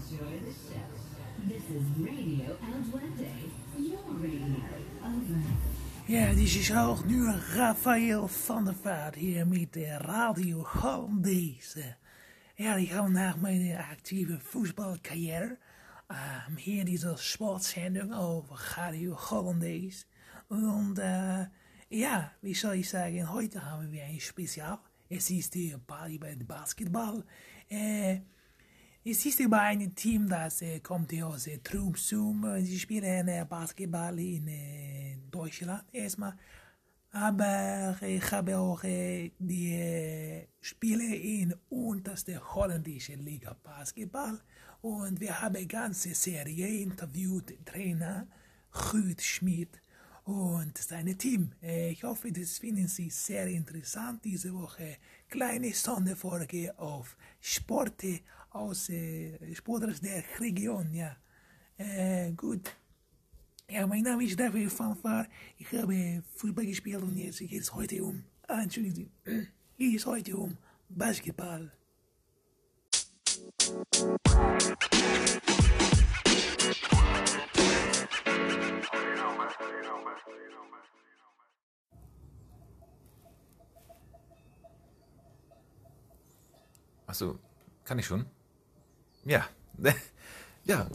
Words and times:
enjoy 0.00 0.40
the 0.44 0.52
show. 0.52 0.80
This 1.46 1.62
is 1.76 1.82
Radio 1.98 2.56
El 2.62 2.82
Duende, 2.90 3.30
your 3.76 3.98
radio. 4.22 4.62
Over. 5.02 5.40
Ja, 6.06 6.34
dit 6.34 6.54
is 6.54 6.74
ook 6.74 7.04
nu 7.04 7.30
Rafael 7.54 8.28
van 8.28 8.64
der 8.64 8.74
Vaart 8.74 9.14
hier 9.14 9.46
met 9.46 9.72
de 9.72 9.96
Radio 9.96 10.64
Hollandaise. 10.64 11.96
Ja, 12.54 12.76
ich 12.76 12.92
habe 12.92 13.10
nach 13.10 13.36
meiner 13.36 13.78
aktiven 13.78 14.40
Fußballkarriere 14.40 15.58
ähm, 16.08 16.56
hier 16.56 16.84
diese 16.84 17.16
Sportsendung 17.18 18.12
auf 18.12 18.76
Radio 18.76 19.16
Hollandaise. 19.30 20.04
Und 20.48 20.98
äh, 20.98 21.46
ja, 21.88 22.32
wie 22.40 22.54
soll 22.54 22.74
ich 22.74 22.88
sagen, 22.88 23.32
heute 23.32 23.64
haben 23.64 23.92
wir 23.92 24.04
ein 24.04 24.20
Spezial. 24.20 24.78
Es 25.08 25.30
ist 25.30 25.54
die 25.54 25.76
Party 25.86 26.18
bei 26.18 26.36
Basketball. 26.36 27.24
Äh, 27.68 28.20
es 29.02 29.24
ist 29.24 29.40
über 29.40 29.60
ein 29.62 29.94
Team, 29.94 30.28
das 30.28 30.60
äh, 30.60 30.80
kommt 30.80 31.12
aus 31.22 31.46
äh, 31.46 31.58
Trumsum. 31.58 32.46
Sie 32.62 32.78
spielen 32.78 33.28
äh, 33.28 33.46
Basketball 33.48 34.18
in 34.18 34.46
äh, 34.48 35.16
Deutschland 35.30 35.84
erstmal. 35.90 36.36
Aber 37.12 37.96
ich 38.02 38.30
habe 38.30 38.58
auch 38.58 38.84
äh, 38.84 39.32
die 39.38 39.72
äh, 39.72 40.48
Spiele 40.60 41.16
in 41.16 41.54
unterste 41.70 42.40
holländische 42.54 43.14
Liga 43.14 43.56
Basketball. 43.62 44.38
Und 44.82 45.18
wir 45.18 45.40
haben 45.40 45.56
eine 45.56 45.66
ganze 45.66 46.14
Serie 46.14 46.68
interviewt, 46.82 47.54
Trainer 47.64 48.28
Ruud 48.92 49.20
Schmidt 49.20 49.80
und 50.24 50.76
sein 50.78 51.16
Team. 51.18 51.52
Äh, 51.62 51.90
ich 51.90 52.04
hoffe, 52.04 52.30
das 52.32 52.58
finden 52.58 52.86
Sie 52.86 53.10
sehr 53.10 53.46
interessant 53.46 54.24
diese 54.24 54.54
Woche. 54.54 54.98
Kleine 55.28 55.72
Sonderfolge 55.72 56.78
auf 56.78 57.16
Sporte 57.40 58.20
aus 58.50 58.88
äh, 58.88 59.54
Sportlers 59.54 60.00
der 60.00 60.22
Region, 60.38 60.92
ja. 60.92 61.16
Äh, 61.76 62.32
gut. 62.32 62.76
Ja, 63.68 63.86
mein 63.86 64.02
Name 64.02 64.24
ist 64.24 64.38
David 64.38 64.70
Fanfar. 64.70 65.26
Ich 65.56 65.72
habe 65.72 66.22
Fußball 66.34 66.66
gespielt 66.66 67.02
und 67.02 67.16
jetzt 67.16 67.38
geht 67.38 67.62
es 67.62 67.72
heute 67.72 68.02
um, 68.02 68.24
ah, 68.48 68.62
entschuldigen 68.62 69.10
Sie, 69.24 69.46
geht 69.78 69.96
es 69.96 70.06
heute 70.06 70.36
um 70.36 70.56
Basketball. 70.88 71.70
Achso, 87.06 87.38
kann 87.84 87.98
ich 87.98 88.06
schon? 88.06 88.24
Ja. 89.24 89.44
ja, 90.64 90.86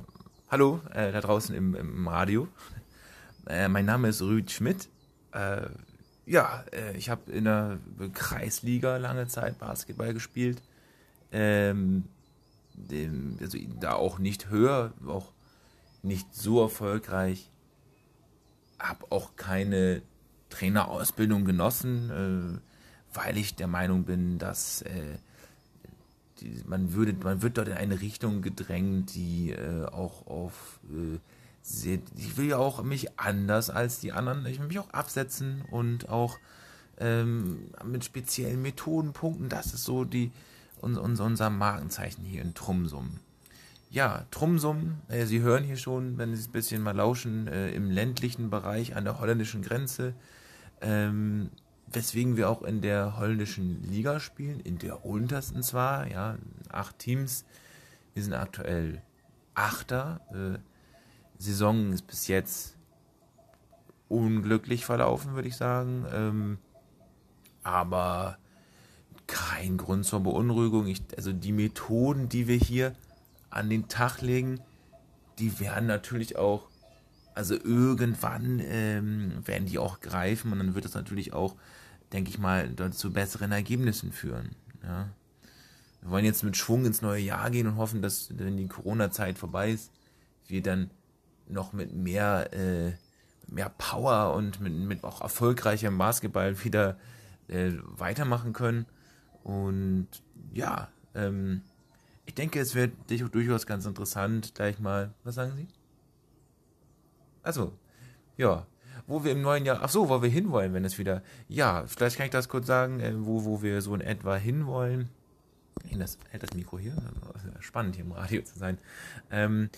hallo, 0.50 0.82
äh, 0.94 1.12
da 1.12 1.22
draußen 1.22 1.56
im, 1.56 1.76
im 1.76 2.08
Radio. 2.08 2.48
Äh, 3.46 3.68
mein 3.68 3.86
Name 3.86 4.08
ist 4.08 4.24
Rüd 4.24 4.50
Schmidt. 4.50 4.90
Äh, 5.32 5.68
ja, 6.26 6.64
äh, 6.72 6.98
ich 6.98 7.10
habe 7.10 7.32
in 7.32 7.44
der 7.44 7.78
Kreisliga 8.14 8.98
lange 8.98 9.28
Zeit 9.28 9.60
Basketball 9.60 10.14
gespielt. 10.14 10.64
Ähm, 11.32 12.06
dem, 12.74 13.38
also 13.40 13.60
da 13.80 13.94
auch 13.94 14.18
nicht 14.18 14.50
höher, 14.50 14.94
auch 15.06 15.32
nicht 16.02 16.34
so 16.34 16.64
erfolgreich. 16.64 17.52
Habe 18.80 19.06
auch 19.12 19.36
keine 19.36 20.02
Trainerausbildung 20.50 21.46
genossen, 21.46 22.62
äh, 23.14 23.16
weil 23.16 23.38
ich 23.38 23.56
der 23.56 23.68
Meinung 23.68 24.06
bin, 24.06 24.40
dass 24.40 24.82
äh, 24.82 25.20
die, 26.40 26.62
man 26.66 26.94
würde, 26.94 27.14
man 27.24 27.42
wird 27.42 27.58
dort 27.58 27.68
in 27.68 27.76
eine 27.76 28.02
Richtung 28.02 28.42
gedrängt, 28.42 29.16
die 29.16 29.52
äh, 29.52 29.86
auch 29.86 30.28
auf 30.28 30.80
äh, 30.90 31.20
sehr, 31.62 32.00
ich 32.16 32.38
will 32.38 32.50
ja 32.50 32.58
auch 32.58 32.84
mich 32.84 33.20
anders 33.20 33.70
als 33.70 34.00
die 34.00 34.12
anderen, 34.12 34.46
ich 34.46 34.60
will 34.60 34.68
mich 34.68 34.80
auch 34.80 34.92
absetzen 34.92 35.64
und 35.72 36.10
auch 36.10 36.38
ähm, 37.00 37.72
mit 37.84 38.06
speziellen 38.06 38.62
Methoden 38.62 39.14
punkten. 39.14 39.50
Das 39.50 39.74
ist 39.74 39.84
so 39.84 40.06
die 40.06 40.32
un, 40.82 40.98
un, 40.98 41.20
unser 41.20 41.50
Markenzeichen 41.50 42.24
hier 42.24 42.42
in 42.42 42.54
Trumsum. 42.54 43.20
Ja, 43.90 44.26
Trumsum, 44.30 44.98
äh, 45.08 45.26
Sie 45.26 45.42
hören 45.42 45.64
hier 45.64 45.78
schon, 45.78 46.18
wenn 46.18 46.36
Sie 46.36 46.48
ein 46.48 46.52
bisschen 46.52 46.82
mal 46.82 46.96
lauschen, 46.96 47.48
äh, 47.48 47.72
im 47.72 47.90
ländlichen 47.90 48.50
Bereich 48.50 48.96
an 48.96 49.06
der 49.06 49.20
holländischen 49.20 49.62
Grenze. 49.62 50.14
Ähm, 50.82 51.50
weswegen 51.96 52.38
wir 52.38 52.50
auch 52.50 52.62
in 52.62 52.82
der 52.82 53.18
holländischen 53.18 53.84
Liga 53.84 54.20
spielen, 54.20 54.60
in 54.60 54.78
der 54.78 55.06
untersten 55.06 55.64
zwar, 55.64 56.08
ja, 56.08 56.38
acht 56.70 57.00
Teams. 57.00 57.46
Wir 58.14 58.24
sind 58.24 58.34
aktuell 58.34 59.02
Achter. 59.54 60.20
Äh, 60.32 60.60
Saison 61.38 61.94
ist 61.94 62.08
bis 62.08 62.28
jetzt 62.28 62.78
unglücklich 64.10 64.86
verlaufen, 64.86 65.34
würde 65.34 65.48
ich 65.48 65.56
sagen. 65.56 66.06
Ähm, 66.14 66.58
aber 67.64 68.38
kein 69.28 69.78
Grund 69.78 70.06
zur 70.06 70.22
Beunruhigung. 70.22 70.88
Ich, 70.88 71.02
also 71.18 71.34
die 71.34 71.52
Methoden, 71.52 72.30
die 72.30 72.48
wir 72.48 72.58
hier 72.58 72.94
an 73.50 73.70
den 73.70 73.88
Tag 73.88 74.22
legen, 74.22 74.60
die 75.40 75.60
werden 75.60 75.88
natürlich 75.88 76.38
auch, 76.38 76.70
also 77.34 77.56
irgendwann 77.56 78.62
ähm, 78.64 79.46
werden 79.46 79.66
die 79.66 79.80
auch 79.80 80.00
greifen 80.00 80.52
und 80.52 80.60
dann 80.60 80.76
wird 80.76 80.86
es 80.86 80.94
natürlich 80.94 81.34
auch 81.34 81.56
denke 82.14 82.30
ich 82.30 82.38
mal, 82.38 82.76
zu 82.92 83.12
besseren 83.12 83.52
Ergebnissen 83.52 84.12
führen. 84.12 84.56
Ja. 84.84 85.10
Wir 86.02 86.12
wollen 86.12 86.26
jetzt 86.26 86.44
mit 86.44 86.56
Schwung 86.56 86.86
ins 86.86 87.02
neue 87.02 87.22
Jahr 87.22 87.50
gehen 87.50 87.68
und 87.68 87.78
hoffen, 87.78 88.02
dass, 88.02 88.30
wenn 88.38 88.58
die 88.58 88.68
Corona-Zeit 88.68 89.38
vorbei 89.40 89.72
ist, 89.72 89.92
wir 90.48 90.62
dann 90.62 90.92
noch 91.48 91.74
mit 91.74 91.94
mehr, 91.94 92.54
äh, 92.54 92.94
mehr 93.48 93.70
Power 93.70 94.36
und 94.36 94.60
mit, 94.62 94.74
mit 94.74 95.04
auch 95.04 95.22
erfolgreichem 95.22 95.98
Basketball 95.98 96.64
wieder 96.64 96.98
äh, 97.48 97.72
weitermachen 97.84 98.54
können. 98.54 98.86
Und 99.44 100.08
ja, 100.54 100.90
ähm, 101.14 101.62
ich 102.26 102.36
denke, 102.36 102.60
es 102.60 102.76
wird 102.76 102.94
durchaus 103.08 103.66
ganz 103.66 103.86
interessant, 103.86 104.56
gleich 104.56 104.80
mal. 104.80 105.14
Was 105.24 105.36
sagen 105.36 105.54
Sie? 105.56 105.68
Also, 107.44 107.78
ja, 108.38 108.66
wo 109.08 109.24
wir 109.24 109.32
im 109.32 109.42
neuen 109.42 109.66
Jahr, 109.66 109.80
ach 109.82 109.90
so, 109.90 110.10
wo 110.10 110.22
wir 110.22 110.30
hinwollen, 110.30 110.74
wenn 110.74 110.86
es 110.86 110.98
wieder, 110.98 111.22
ja, 111.48 111.86
vielleicht 111.88 112.18
kann 112.18 112.26
ich 112.26 112.32
das 112.32 112.50
kurz 112.50 112.68
sagen, 112.68 113.00
äh, 113.00 113.14
wo, 113.16 113.46
wo 113.46 113.62
wir 113.62 113.82
so 113.82 113.94
in 113.94 114.02
etwa 114.02 114.36
hinwollen. 114.36 115.10
Hält 115.90 116.42
das 116.42 116.54
Mikro 116.54 116.80
hier? 116.80 116.96
Spannend 117.60 117.96
hier 117.96 118.06
im 118.06 118.12
Radio 118.12 118.42
zu 118.42 118.58
sein. 118.58 118.78
Ähm, 119.30 119.70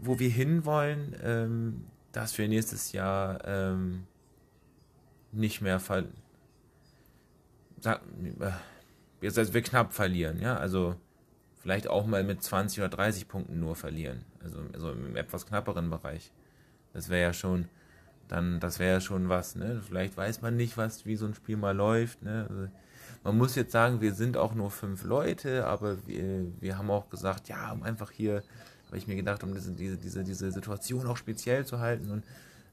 wo 0.00 0.18
wir 0.18 0.28
hinwollen, 0.28 1.16
ähm, 1.22 1.84
dass 2.12 2.36
wir 2.38 2.48
nächstes 2.48 2.92
Jahr 2.92 3.44
ähm, 3.46 4.06
nicht 5.32 5.60
mehr 5.60 5.80
ver 5.80 6.04
sag, 7.80 8.00
äh, 8.40 9.30
dass 9.30 9.52
wir 9.52 9.62
knapp 9.62 9.92
verlieren, 9.92 10.40
ja, 10.40 10.56
also 10.56 10.96
vielleicht 11.56 11.88
auch 11.88 12.06
mal 12.06 12.22
mit 12.22 12.42
20 12.42 12.80
oder 12.80 12.88
30 12.88 13.28
Punkten 13.28 13.58
nur 13.58 13.76
verlieren, 13.76 14.24
also, 14.42 14.60
also 14.72 14.92
im 14.92 15.16
etwas 15.16 15.46
knapperen 15.46 15.90
Bereich. 15.90 16.32
Das 16.92 17.08
wäre 17.08 17.22
ja 17.22 17.32
schon 17.32 17.68
dann 18.28 18.60
das 18.60 18.78
wäre 18.78 18.94
ja 18.94 19.00
schon 19.00 19.28
was, 19.28 19.56
ne? 19.56 19.80
Vielleicht 19.86 20.16
weiß 20.16 20.42
man 20.42 20.56
nicht, 20.56 20.76
was, 20.76 21.06
wie 21.06 21.16
so 21.16 21.26
ein 21.26 21.34
Spiel 21.34 21.56
mal 21.56 21.76
läuft, 21.76 22.22
ne? 22.22 22.46
Also, 22.48 22.68
man 23.24 23.38
muss 23.38 23.56
jetzt 23.56 23.72
sagen, 23.72 24.00
wir 24.00 24.14
sind 24.14 24.36
auch 24.36 24.54
nur 24.54 24.70
fünf 24.70 25.04
Leute, 25.04 25.66
aber 25.66 26.06
wir, 26.06 26.46
wir 26.60 26.78
haben 26.78 26.90
auch 26.90 27.08
gesagt, 27.10 27.48
ja, 27.48 27.72
um 27.72 27.82
einfach 27.82 28.10
hier, 28.10 28.42
habe 28.86 28.98
ich 28.98 29.08
mir 29.08 29.16
gedacht, 29.16 29.42
um 29.42 29.52
diese, 29.52 29.72
diese, 29.72 29.96
diese, 29.96 30.22
diese 30.22 30.52
Situation 30.52 31.06
auch 31.06 31.16
speziell 31.16 31.66
zu 31.66 31.80
halten 31.80 32.10
und 32.10 32.24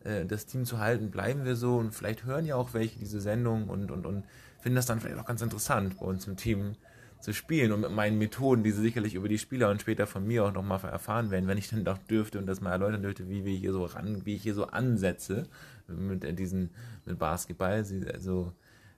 äh, 0.03 0.25
das 0.25 0.45
Team 0.45 0.65
zu 0.65 0.79
halten, 0.79 1.09
bleiben 1.09 1.43
wir 1.45 1.55
so 1.55 1.77
und 1.77 1.93
vielleicht 1.93 2.25
hören 2.25 2.45
ja 2.45 2.55
auch 2.55 2.73
welche 2.73 2.99
diese 2.99 3.19
Sendung 3.19 3.67
und, 3.67 3.89
und, 3.89 4.05
und 4.05 4.23
finden 4.61 4.75
das 4.75 4.85
dann 4.85 4.99
vielleicht 4.99 5.19
auch 5.19 5.25
ganz 5.25 5.41
interessant 5.41 5.99
bei 5.99 6.05
uns 6.05 6.27
im 6.27 6.37
Team 6.37 6.75
zu 7.23 7.33
spielen 7.33 7.71
und 7.71 7.79
mit 7.79 7.91
meinen 7.91 8.17
Methoden, 8.17 8.63
die 8.63 8.71
sie 8.71 8.81
sicherlich 8.81 9.15
über 9.15 9.29
die 9.29 9.39
Spieler 9.39 9.69
und 9.69 9.79
später 9.79 10.07
von 10.07 10.27
mir 10.27 10.43
auch 10.43 10.51
nochmal 10.51 10.83
erfahren 10.83 11.31
werden, 11.31 11.47
wenn 11.47 11.57
ich 11.57 11.69
dann 11.69 11.85
doch 11.85 11.97
dürfte 11.97 12.37
und 12.37 12.47
das 12.47 12.59
mal 12.59 12.73
erläutern 12.73 13.01
dürfte, 13.01 13.29
wie 13.29 13.45
wir 13.45 13.55
hier 13.55 13.71
so 13.71 13.85
ran, 13.85 14.25
wie 14.25 14.35
ich 14.35 14.43
hier 14.43 14.53
so 14.53 14.67
ansetze 14.67 15.47
mit 15.87 16.25
äh, 16.25 16.33
diesen, 16.33 16.71
mit 17.05 17.17
Basketball. 17.17 17.85
Also, 18.13 18.51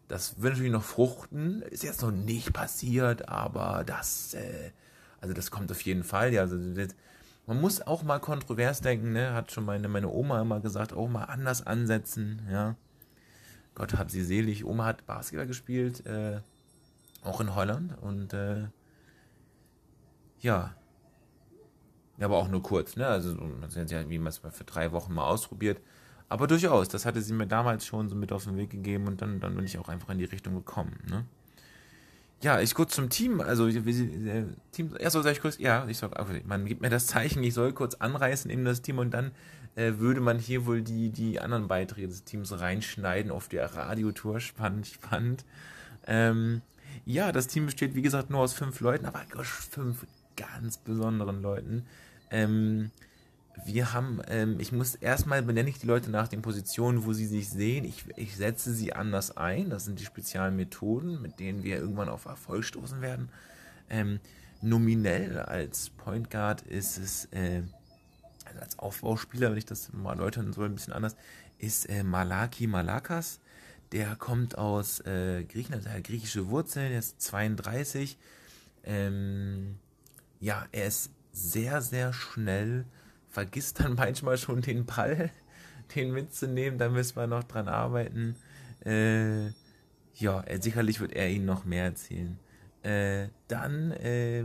das 0.07 0.41
wird 0.41 0.53
natürlich 0.53 0.71
noch 0.71 0.83
fruchten, 0.83 1.61
ist 1.61 1.83
jetzt 1.83 2.01
noch 2.01 2.09
nicht 2.09 2.51
passiert, 2.51 3.29
aber 3.29 3.83
das, 3.85 4.33
äh, 4.33 4.71
also 5.21 5.35
das 5.35 5.51
kommt 5.51 5.71
auf 5.71 5.81
jeden 5.81 6.03
Fall. 6.03 6.33
Ja, 6.33 6.41
also 6.41 6.57
das, 6.73 6.95
man 7.45 7.61
muss 7.61 7.83
auch 7.83 8.01
mal 8.01 8.17
kontrovers 8.17 8.81
denken, 8.81 9.13
ne? 9.13 9.33
Hat 9.33 9.51
schon 9.51 9.65
meine, 9.65 9.87
meine 9.87 10.09
Oma 10.09 10.41
immer 10.41 10.61
gesagt, 10.61 10.93
auch 10.93 11.07
mal 11.07 11.25
anders 11.25 11.67
ansetzen, 11.67 12.41
ja. 12.51 12.75
Gott 13.75 13.93
hab 13.93 14.09
sie 14.09 14.23
selig. 14.23 14.65
Oma 14.65 14.85
hat 14.85 15.05
Basketball 15.05 15.45
gespielt, 15.45 16.03
äh, 16.07 16.39
auch 17.25 17.41
in 17.41 17.55
Holland 17.55 17.97
und 18.01 18.33
äh, 18.33 18.67
ja. 20.39 20.75
Aber 22.19 22.37
auch 22.37 22.47
nur 22.47 22.63
kurz, 22.63 22.95
ne? 22.95 23.07
Also 23.07 23.35
man 23.35 23.63
hat 23.63 23.91
ja 23.91 24.09
wie 24.09 24.19
man 24.19 24.27
es 24.27 24.37
für 24.37 24.63
drei 24.63 24.91
Wochen 24.91 25.13
mal 25.13 25.25
ausprobiert. 25.25 25.81
Aber 26.29 26.47
durchaus, 26.47 26.87
das 26.87 27.05
hatte 27.05 27.21
sie 27.21 27.33
mir 27.33 27.47
damals 27.47 27.85
schon 27.85 28.09
so 28.09 28.15
mit 28.15 28.31
auf 28.31 28.45
den 28.45 28.57
Weg 28.57 28.69
gegeben 28.69 29.07
und 29.07 29.21
dann, 29.21 29.39
dann 29.39 29.55
bin 29.55 29.65
ich 29.65 29.77
auch 29.77 29.89
einfach 29.89 30.09
in 30.09 30.17
die 30.17 30.25
Richtung 30.25 30.55
gekommen. 30.55 30.97
Ne? 31.09 31.25
ja, 32.41 32.59
ich 32.59 32.75
kurz 32.75 32.93
zum 32.93 33.09
Team. 33.09 33.41
Also, 33.41 33.67
wie, 33.67 34.29
äh, 34.29 34.45
Team, 34.71 34.95
erst 34.99 35.13
soll 35.13 35.25
ich 35.27 35.41
kurz, 35.41 35.57
ja, 35.57 35.87
ich 35.87 35.97
sag, 35.97 36.11
man 36.45 36.65
gibt 36.65 36.81
mir 36.81 36.89
das 36.89 37.07
Zeichen, 37.07 37.43
ich 37.43 37.53
soll 37.53 37.73
kurz 37.73 37.95
anreißen 37.95 38.51
in 38.51 38.65
das 38.65 38.81
Team 38.81 38.99
und 38.99 39.13
dann 39.13 39.31
äh, 39.75 39.93
würde 39.97 40.21
man 40.21 40.37
hier 40.37 40.65
wohl 40.65 40.81
die, 40.81 41.09
die 41.09 41.39
anderen 41.39 41.67
Beiträge 41.67 42.07
des 42.07 42.23
Teams 42.23 42.59
reinschneiden 42.59 43.31
auf 43.31 43.47
der 43.47 43.73
Radiotour. 43.73 44.39
Spannend, 44.39 44.87
spannend. 44.87 45.45
Ähm, 46.07 46.61
ja, 47.05 47.31
das 47.31 47.47
Team 47.47 47.65
besteht, 47.65 47.95
wie 47.95 48.01
gesagt, 48.01 48.29
nur 48.29 48.41
aus 48.41 48.53
fünf 48.53 48.79
Leuten, 48.79 49.05
aber 49.05 49.23
fünf 49.43 50.05
ganz 50.35 50.77
besonderen 50.77 51.41
Leuten. 51.41 51.85
Ähm, 52.31 52.91
wir 53.63 53.93
haben, 53.93 54.21
ähm, 54.27 54.59
ich 54.59 54.71
muss 54.71 54.95
erstmal 54.95 55.41
benenne 55.41 55.69
ich 55.69 55.79
die 55.79 55.87
Leute 55.87 56.11
nach 56.11 56.27
den 56.27 56.41
Positionen, 56.41 57.05
wo 57.05 57.13
sie 57.13 57.25
sich 57.25 57.49
sehen. 57.49 57.85
Ich, 57.85 58.03
ich 58.17 58.35
setze 58.35 58.73
sie 58.73 58.93
anders 58.93 59.37
ein. 59.37 59.69
Das 59.69 59.85
sind 59.85 59.99
die 59.99 60.05
speziellen 60.05 60.55
Methoden, 60.55 61.21
mit 61.21 61.39
denen 61.39 61.63
wir 61.63 61.77
irgendwann 61.77 62.09
auf 62.09 62.25
Erfolg 62.25 62.65
stoßen 62.65 63.01
werden. 63.01 63.29
Ähm, 63.89 64.19
nominell 64.61 65.39
als 65.39 65.89
Point 65.89 66.29
Guard 66.29 66.61
ist 66.63 66.97
es, 66.97 67.25
äh, 67.31 67.61
also 68.45 68.59
als 68.59 68.79
Aufbauspieler, 68.79 69.51
wenn 69.51 69.57
ich 69.57 69.65
das 69.65 69.93
mal 69.93 70.11
erläutern 70.11 70.51
soll, 70.51 70.67
ein 70.67 70.75
bisschen 70.75 70.93
anders, 70.93 71.15
ist 71.57 71.89
äh, 71.89 72.03
Malaki 72.03 72.67
Malakas. 72.67 73.39
Der 73.91 74.15
kommt 74.15 74.57
aus 74.57 74.99
äh, 75.01 75.43
Griechenland, 75.43 75.87
hat 75.87 76.03
griechische 76.03 76.49
Wurzeln, 76.49 76.91
er 76.91 76.99
ist 76.99 77.21
32. 77.21 78.17
Ähm, 78.83 79.77
ja, 80.39 80.65
er 80.71 80.87
ist 80.87 81.11
sehr, 81.31 81.81
sehr 81.81 82.13
schnell 82.13 82.85
vergisst 83.35 83.81
dann 83.81 83.93
manchmal 83.97 84.37
schon 84.37 84.61
den 84.61 84.85
Ball, 84.85 85.29
den 85.95 86.11
mitzunehmen. 86.11 86.79
Da 86.79 86.89
müssen 86.89 87.15
wir 87.15 87.27
noch 87.27 87.43
dran 87.43 87.67
arbeiten. 87.67 88.35
Äh, 88.83 89.47
ja, 90.15 90.43
sicherlich 90.59 90.99
wird 90.99 91.13
er 91.13 91.29
Ihnen 91.29 91.45
noch 91.45 91.65
mehr 91.65 91.83
erzählen. 91.85 92.39
Äh, 92.81 93.27
dann 93.47 93.91
äh, 93.91 94.43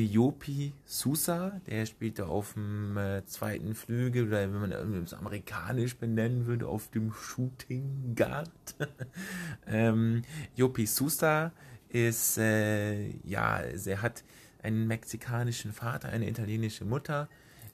Jopi 0.00 0.72
Sousa, 0.84 1.60
der 1.66 1.86
spielte 1.86 2.26
auf 2.26 2.54
dem 2.54 2.96
äh, 2.96 3.24
zweiten 3.26 3.74
Flügel, 3.74 4.28
oder 4.28 4.40
wenn 4.40 4.60
man 4.60 5.02
es 5.02 5.14
amerikanisch 5.14 5.96
benennen 5.96 6.46
würde, 6.46 6.66
auf 6.66 6.88
dem 6.90 7.12
Shooting 7.12 8.14
Guard. 8.14 8.50
ähm, 9.66 10.22
Jopi 10.56 10.86
Sousa 10.86 11.52
ist, 11.88 12.38
äh, 12.38 13.10
ja, 13.24 13.58
er 13.58 14.02
hat 14.02 14.24
einen 14.62 14.86
mexikanischen 14.86 15.72
Vater, 15.72 16.08
eine 16.08 16.28
italienische 16.28 16.84
Mutter 16.84 17.28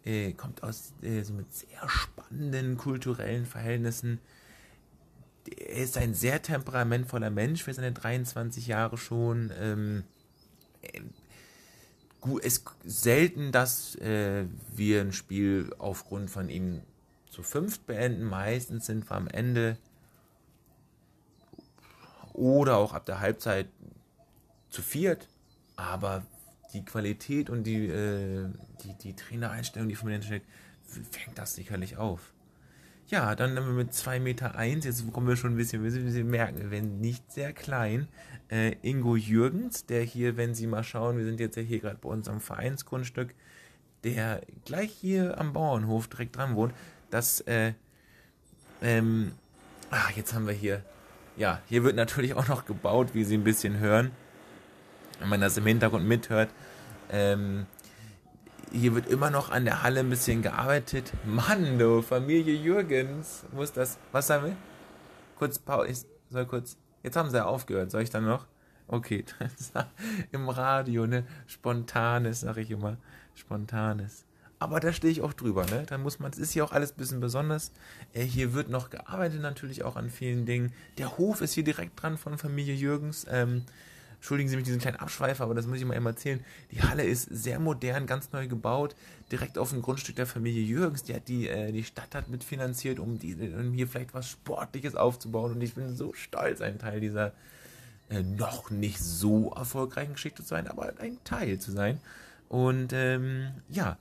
äh, 0.08 0.32
kommt 0.32 0.62
aus 0.62 0.94
äh, 1.02 1.22
so 1.22 1.34
mit 1.34 1.52
sehr 1.52 1.88
spannenden 1.88 2.76
kulturellen 2.76 3.46
Verhältnissen. 3.46 4.20
Er 5.56 5.82
ist 5.82 5.98
ein 5.98 6.14
sehr 6.14 6.42
temperamentvoller 6.42 7.30
Mensch 7.30 7.62
für 7.62 7.74
seine 7.74 7.92
23 7.92 8.66
Jahre 8.66 8.96
schon. 8.96 9.52
Ähm, 9.58 10.04
äh, 10.82 11.00
es 12.42 12.58
ist 12.58 12.64
selten, 12.84 13.52
dass 13.52 13.94
äh, 13.96 14.44
wir 14.74 15.00
ein 15.00 15.12
Spiel 15.12 15.72
aufgrund 15.78 16.30
von 16.30 16.48
ihm 16.48 16.82
zu 17.30 17.42
fünft 17.42 17.86
beenden. 17.86 18.24
Meistens 18.24 18.86
sind 18.86 19.08
wir 19.08 19.16
am 19.16 19.28
Ende 19.28 19.76
oder 22.32 22.76
auch 22.76 22.92
ab 22.92 23.06
der 23.06 23.20
Halbzeit 23.20 23.68
zu 24.70 24.82
viert. 24.82 25.28
Aber 25.76 26.24
die 26.72 26.84
Qualität 26.84 27.50
und 27.50 27.64
die, 27.64 27.86
äh, 27.86 28.48
die, 28.82 28.94
die 28.94 29.14
Trainereinstellung, 29.14 29.88
die 29.88 29.94
von 29.94 30.08
mir 30.08 30.20
steckt, 30.22 30.46
fängt 30.84 31.38
das 31.38 31.54
sicherlich 31.54 31.96
auf. 31.96 32.32
Ja, 33.08 33.34
dann 33.34 33.56
haben 33.56 33.66
wir 33.66 33.72
mit 33.72 33.92
2,1 33.92 34.20
Meter, 34.20 34.54
eins, 34.56 34.84
jetzt 34.84 35.10
kommen 35.12 35.28
wir 35.28 35.36
schon 35.36 35.54
ein 35.54 35.56
bisschen, 35.56 35.84
ein 35.84 36.04
bisschen 36.04 36.30
merken, 36.30 36.58
wir 36.60 36.70
werden 36.70 37.00
nicht 37.00 37.32
sehr 37.32 37.52
klein. 37.52 38.08
Äh, 38.50 38.76
Ingo 38.82 39.16
Jürgens, 39.16 39.86
der 39.86 40.02
hier, 40.02 40.36
wenn 40.36 40.54
Sie 40.54 40.66
mal 40.66 40.84
schauen, 40.84 41.16
wir 41.16 41.24
sind 41.24 41.40
jetzt 41.40 41.56
ja 41.56 41.62
hier 41.62 41.80
gerade 41.80 41.98
bei 42.00 42.08
uns 42.08 42.28
am 42.28 42.40
Vereinsgrundstück, 42.40 43.34
der 44.04 44.42
gleich 44.64 44.92
hier 44.92 45.38
am 45.38 45.52
Bauernhof 45.52 46.08
direkt 46.08 46.36
dran 46.36 46.54
wohnt, 46.54 46.74
das, 47.10 47.40
äh, 47.42 47.72
ähm, 48.82 49.32
ach, 49.90 50.10
jetzt 50.10 50.34
haben 50.34 50.46
wir 50.46 50.54
hier, 50.54 50.82
ja, 51.36 51.62
hier 51.66 51.84
wird 51.84 51.96
natürlich 51.96 52.34
auch 52.34 52.48
noch 52.48 52.66
gebaut, 52.66 53.14
wie 53.14 53.24
Sie 53.24 53.36
ein 53.36 53.44
bisschen 53.44 53.78
hören 53.78 54.10
wenn 55.20 55.28
man 55.28 55.40
das 55.40 55.56
im 55.56 55.66
Hintergrund 55.66 56.06
mithört. 56.06 56.50
Ähm, 57.10 57.66
hier 58.72 58.94
wird 58.94 59.06
immer 59.06 59.30
noch 59.30 59.50
an 59.50 59.64
der 59.64 59.82
Halle 59.82 60.00
ein 60.00 60.10
bisschen 60.10 60.42
gearbeitet. 60.42 61.12
Mann, 61.24 61.78
du, 61.78 62.02
Familie 62.02 62.54
Jürgens, 62.54 63.44
muss 63.52 63.72
das. 63.72 63.98
Was 64.12 64.26
sagen 64.26 64.46
wir? 64.46 64.56
Kurz 65.36 65.58
Pause. 65.58 65.88
Ich 65.88 65.98
soll 66.30 66.46
kurz. 66.46 66.76
Jetzt 67.02 67.16
haben 67.16 67.30
sie 67.30 67.36
ja 67.36 67.44
aufgehört. 67.44 67.90
Soll 67.90 68.02
ich 68.02 68.10
dann 68.10 68.24
noch? 68.24 68.46
Okay, 68.86 69.24
im 70.32 70.48
Radio, 70.48 71.06
ne? 71.06 71.24
Spontanes, 71.46 72.40
sag 72.40 72.56
ich 72.56 72.70
immer. 72.70 72.96
Spontanes. 73.34 74.24
Aber 74.58 74.80
da 74.80 74.92
stehe 74.92 75.12
ich 75.12 75.22
auch 75.22 75.34
drüber, 75.34 75.66
ne? 75.66 75.84
Da 75.86 75.98
muss 75.98 76.18
man, 76.18 76.32
es 76.32 76.38
ist 76.38 76.52
hier 76.52 76.64
auch 76.64 76.72
alles 76.72 76.92
ein 76.92 76.96
bisschen 76.96 77.20
besonders. 77.20 77.70
Äh, 78.12 78.24
hier 78.24 78.54
wird 78.54 78.70
noch 78.70 78.90
gearbeitet, 78.90 79.40
natürlich 79.40 79.84
auch 79.84 79.96
an 79.96 80.10
vielen 80.10 80.46
Dingen. 80.46 80.72
Der 80.96 81.18
Hof 81.18 81.42
ist 81.42 81.52
hier 81.52 81.64
direkt 81.64 82.02
dran 82.02 82.18
von 82.18 82.38
Familie 82.38 82.74
Jürgens. 82.74 83.26
Ähm, 83.30 83.64
Entschuldigen 84.18 84.50
Sie 84.50 84.56
mich 84.56 84.64
diesen 84.64 84.80
kleinen 84.80 84.96
Abschweifer, 84.96 85.44
aber 85.44 85.54
das 85.54 85.66
muss 85.66 85.78
ich 85.78 85.84
mal 85.84 85.96
eben 85.96 86.06
erzählen. 86.06 86.44
Die 86.72 86.82
Halle 86.82 87.04
ist 87.04 87.28
sehr 87.30 87.60
modern, 87.60 88.06
ganz 88.06 88.32
neu 88.32 88.48
gebaut, 88.48 88.96
direkt 89.30 89.58
auf 89.58 89.70
dem 89.70 89.80
Grundstück 89.80 90.16
der 90.16 90.26
Familie 90.26 90.62
Jürgens. 90.62 91.04
Die 91.04 91.14
hat 91.14 91.28
die, 91.28 91.48
äh, 91.48 91.70
die 91.70 91.84
Stadt 91.84 92.14
hat 92.14 92.28
mitfinanziert, 92.28 92.98
um, 92.98 93.18
die, 93.18 93.34
um 93.34 93.72
hier 93.72 93.86
vielleicht 93.86 94.14
was 94.14 94.28
Sportliches 94.28 94.96
aufzubauen. 94.96 95.52
Und 95.52 95.60
ich 95.60 95.74
bin 95.74 95.94
so 95.94 96.12
stolz, 96.14 96.60
ein 96.60 96.78
Teil 96.78 97.00
dieser 97.00 97.32
äh, 98.10 98.22
noch 98.22 98.70
nicht 98.70 98.98
so 98.98 99.52
erfolgreichen 99.52 100.14
Geschichte 100.14 100.42
zu 100.42 100.48
sein, 100.48 100.66
aber 100.66 100.94
ein 100.98 101.18
Teil 101.24 101.58
zu 101.58 101.70
sein. 101.70 102.00
Und 102.48 102.92
ähm, 102.92 103.50
ja, 103.68 103.98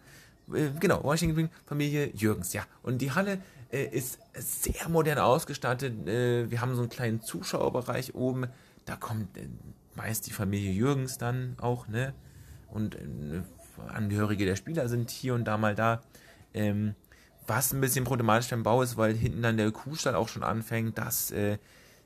äh, 0.54 0.70
genau, 0.80 1.04
Washington 1.04 1.50
Familie 1.66 2.10
Jürgens, 2.16 2.54
ja. 2.54 2.64
Und 2.82 3.02
die 3.02 3.12
Halle 3.12 3.40
äh, 3.72 3.86
ist 3.86 4.20
sehr 4.34 4.88
modern 4.90 5.18
ausgestattet. 5.20 6.08
Äh, 6.08 6.50
wir 6.50 6.62
haben 6.62 6.74
so 6.76 6.82
einen 6.82 6.90
kleinen 6.90 7.22
Zuschauerbereich 7.22 8.16
oben. 8.16 8.48
Da 8.86 8.96
kommt 8.96 9.38
äh, 9.38 9.48
meist 9.98 10.28
die 10.28 10.32
Familie 10.32 10.72
Jürgens 10.72 11.18
dann 11.18 11.58
auch, 11.60 11.88
ne? 11.88 12.14
Und 12.70 12.96
äh, 12.96 13.42
Angehörige 13.90 14.46
der 14.46 14.56
Spieler 14.56 14.88
sind 14.88 15.10
hier 15.10 15.34
und 15.34 15.46
da 15.46 15.58
mal 15.58 15.76
da. 15.76 16.02
Ähm, 16.54 16.96
was 17.46 17.74
ein 17.74 17.82
bisschen 17.82 18.06
problematisch 18.06 18.50
beim 18.50 18.64
Bau 18.64 18.82
ist, 18.82 18.98
weil 18.98 19.14
hinten 19.14 19.42
dann 19.42 19.58
der 19.58 19.72
Kuhstall 19.72 20.16
auch 20.16 20.28
schon 20.28 20.44
anfängt, 20.44 20.98
dass 20.98 21.32
äh, 21.32 21.58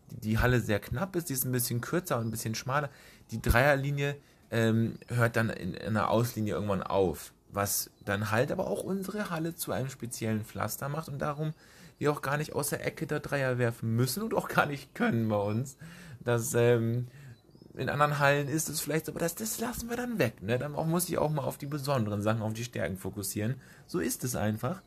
die 0.10 0.40
Halle 0.40 0.60
sehr 0.60 0.80
knapp 0.80 1.16
ist, 1.16 1.30
die 1.30 1.34
ist 1.34 1.46
ein 1.46 1.52
bisschen 1.52 1.82
kürzer 1.82 2.18
und 2.18 2.28
ein 2.28 2.32
bisschen 2.32 2.56
schmaler. 2.56 2.90
Die 3.32 3.42
Dreierlinie 3.42 4.18
ähm, 4.52 4.98
hört 5.08 5.36
dann 5.36 5.50
in, 5.50 5.74
in 5.74 5.98
einer 5.98 6.10
Auslinie 6.10 6.54
irgendwann 6.54 6.84
auf, 6.84 7.34
was 7.50 7.90
dann 8.06 8.32
halt 8.32 8.52
aber 8.52 8.68
auch 8.68 8.84
unsere 8.84 9.30
Halle 9.30 9.56
zu 9.56 9.72
einem 9.72 9.90
speziellen 9.90 10.44
Pflaster 10.44 10.90
macht 10.90 11.08
und 11.08 11.20
darum 11.20 11.54
wir 11.98 12.12
auch 12.12 12.22
gar 12.22 12.38
nicht 12.38 12.54
aus 12.54 12.70
der 12.70 12.86
Ecke 12.86 13.08
der 13.08 13.20
Dreier 13.20 13.58
werfen 13.58 13.96
müssen 13.96 14.24
und 14.24 14.34
auch 14.34 14.48
gar 14.48 14.66
nicht 14.66 14.96
können 14.96 15.30
bei 15.30 15.38
uns. 15.38 15.78
Das 16.20 16.54
ähm, 16.54 17.08
in 17.76 17.90
anderen 17.90 18.20
Hallen 18.20 18.48
ist 18.48 18.70
es 18.70 18.82
vielleicht 18.82 19.06
so, 19.06 19.12
aber 19.12 19.20
das, 19.20 19.36
das 19.36 19.60
lassen 19.60 19.90
wir 19.90 19.98
dann 19.98 20.20
weg. 20.20 20.42
Ne? 20.42 20.58
Dann 20.58 20.76
auch, 20.76 20.86
muss 20.86 21.10
ich 21.10 21.18
auch 21.18 21.30
mal 21.30 21.44
auf 21.44 21.58
die 21.58 21.66
besonderen 21.66 22.22
Sachen, 22.22 22.42
auf 22.42 22.54
die 22.54 22.64
Stärken 22.64 22.98
fokussieren. 22.98 23.56
So 23.88 24.00
ist 24.00 24.24
es 24.24 24.36
einfach. 24.36 24.82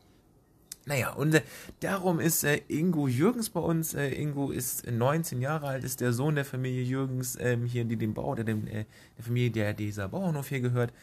Naja, 0.87 1.13
und 1.13 1.33
äh, 1.33 1.41
darum 1.79 2.19
ist 2.19 2.43
äh, 2.43 2.61
Ingo 2.67 3.07
Jürgens 3.07 3.49
bei 3.49 3.59
uns. 3.59 3.95
Äh, 3.95 4.09
Ingo 4.09 4.51
ist 4.51 4.89
19 4.89 5.41
Jahre 5.41 5.67
alt, 5.67 5.83
ist 5.83 5.99
der 5.99 6.13
Sohn 6.13 6.35
der 6.35 6.45
Familie 6.45 6.83
Jürgens 6.83 7.37
ähm, 7.39 7.65
hier, 7.65 7.85
die 7.85 7.97
dem 7.97 8.13
Bau, 8.13 8.35
der, 8.35 8.45
dem, 8.45 8.67
äh, 8.67 8.85
der 9.17 9.25
Familie, 9.25 9.49
der 9.49 9.73
dieser 9.73 10.07
Bauernhof 10.09 10.47
hier 10.49 10.61
gehört. 10.61 10.93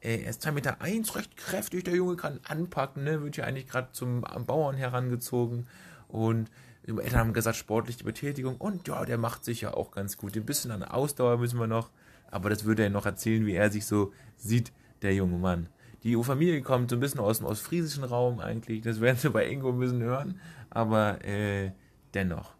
Äh, 0.00 0.22
er 0.22 0.30
ist 0.30 0.44
2,1 0.44 0.52
Meter, 0.52 0.80
eins, 0.80 1.14
recht 1.14 1.36
kräftig, 1.36 1.84
der 1.84 1.94
Junge 1.94 2.16
kann 2.16 2.40
anpacken, 2.48 3.04
ne? 3.04 3.22
wird 3.22 3.36
hier 3.36 3.46
eigentlich 3.46 3.68
gerade 3.68 3.92
zum 3.92 4.22
Bauern 4.22 4.76
herangezogen. 4.76 5.68
Und 6.08 6.50
die 6.88 7.02
Eltern 7.02 7.18
haben 7.20 7.32
gesagt, 7.34 7.56
sportliche 7.56 8.02
Betätigung. 8.02 8.56
Und 8.56 8.88
ja, 8.88 9.04
der 9.04 9.18
macht 9.18 9.44
sich 9.44 9.60
ja 9.60 9.74
auch 9.74 9.90
ganz 9.90 10.16
gut. 10.16 10.34
Ein 10.36 10.46
bisschen 10.46 10.70
an 10.70 10.82
Ausdauer 10.82 11.36
müssen 11.36 11.60
wir 11.60 11.66
noch. 11.66 11.90
Aber 12.30 12.48
das 12.48 12.64
würde 12.64 12.82
er 12.82 12.90
noch 12.90 13.04
erzählen, 13.04 13.44
wie 13.44 13.54
er 13.54 13.70
sich 13.70 13.84
so 13.84 14.12
sieht, 14.36 14.72
der 15.02 15.14
junge 15.14 15.36
Mann. 15.36 15.68
Die 16.02 16.16
Familie 16.22 16.62
kommt 16.62 16.90
so 16.90 16.96
ein 16.96 17.00
bisschen 17.00 17.20
aus 17.20 17.38
dem 17.38 17.46
ostfriesischen 17.46 18.04
Raum 18.04 18.40
eigentlich. 18.40 18.80
Das 18.82 19.00
werden 19.00 19.18
Sie 19.18 19.30
bei 19.30 19.48
Ingo 19.48 19.72
bisschen 19.72 20.02
hören. 20.02 20.40
Aber 20.70 21.22
äh, 21.24 21.72
dennoch. 22.14 22.54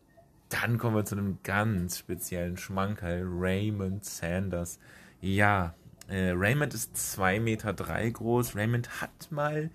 Dann 0.50 0.78
kommen 0.78 0.96
wir 0.96 1.04
zu 1.04 1.14
einem 1.14 1.38
ganz 1.42 1.98
speziellen 1.98 2.56
Schmankerl. 2.56 3.22
Raymond 3.24 4.04
Sanders. 4.04 4.78
Ja, 5.20 5.74
äh, 6.08 6.32
Raymond 6.34 6.74
ist 6.74 6.96
2,3 6.96 7.40
Meter 7.40 7.72
groß. 7.72 8.56
Raymond 8.56 9.00
hat 9.00 9.30
mal 9.30 9.70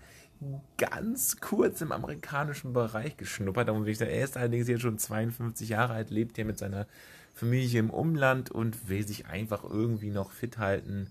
ganz 0.78 1.40
kurz 1.40 1.82
im 1.82 1.92
amerikanischen 1.92 2.74
Bereich 2.74 3.18
geschnuppert. 3.18 3.68
Da 3.70 3.86
ich 3.86 3.98
sagen, 3.98 4.12
er 4.12 4.24
ist 4.24 4.38
allerdings 4.38 4.68
jetzt 4.68 4.82
schon 4.82 4.98
52 4.98 5.70
Jahre 5.70 5.94
alt, 5.94 6.10
lebt 6.10 6.36
hier 6.36 6.46
mit 6.46 6.58
seiner 6.58 6.88
Familie 7.34 7.80
im 7.80 7.90
Umland 7.90 8.52
und 8.52 8.90
will 8.90 9.06
sich 9.06 9.26
einfach 9.28 9.64
irgendwie 9.64 10.12
noch 10.12 10.32
fit 10.32 10.58
halten. 10.58 11.08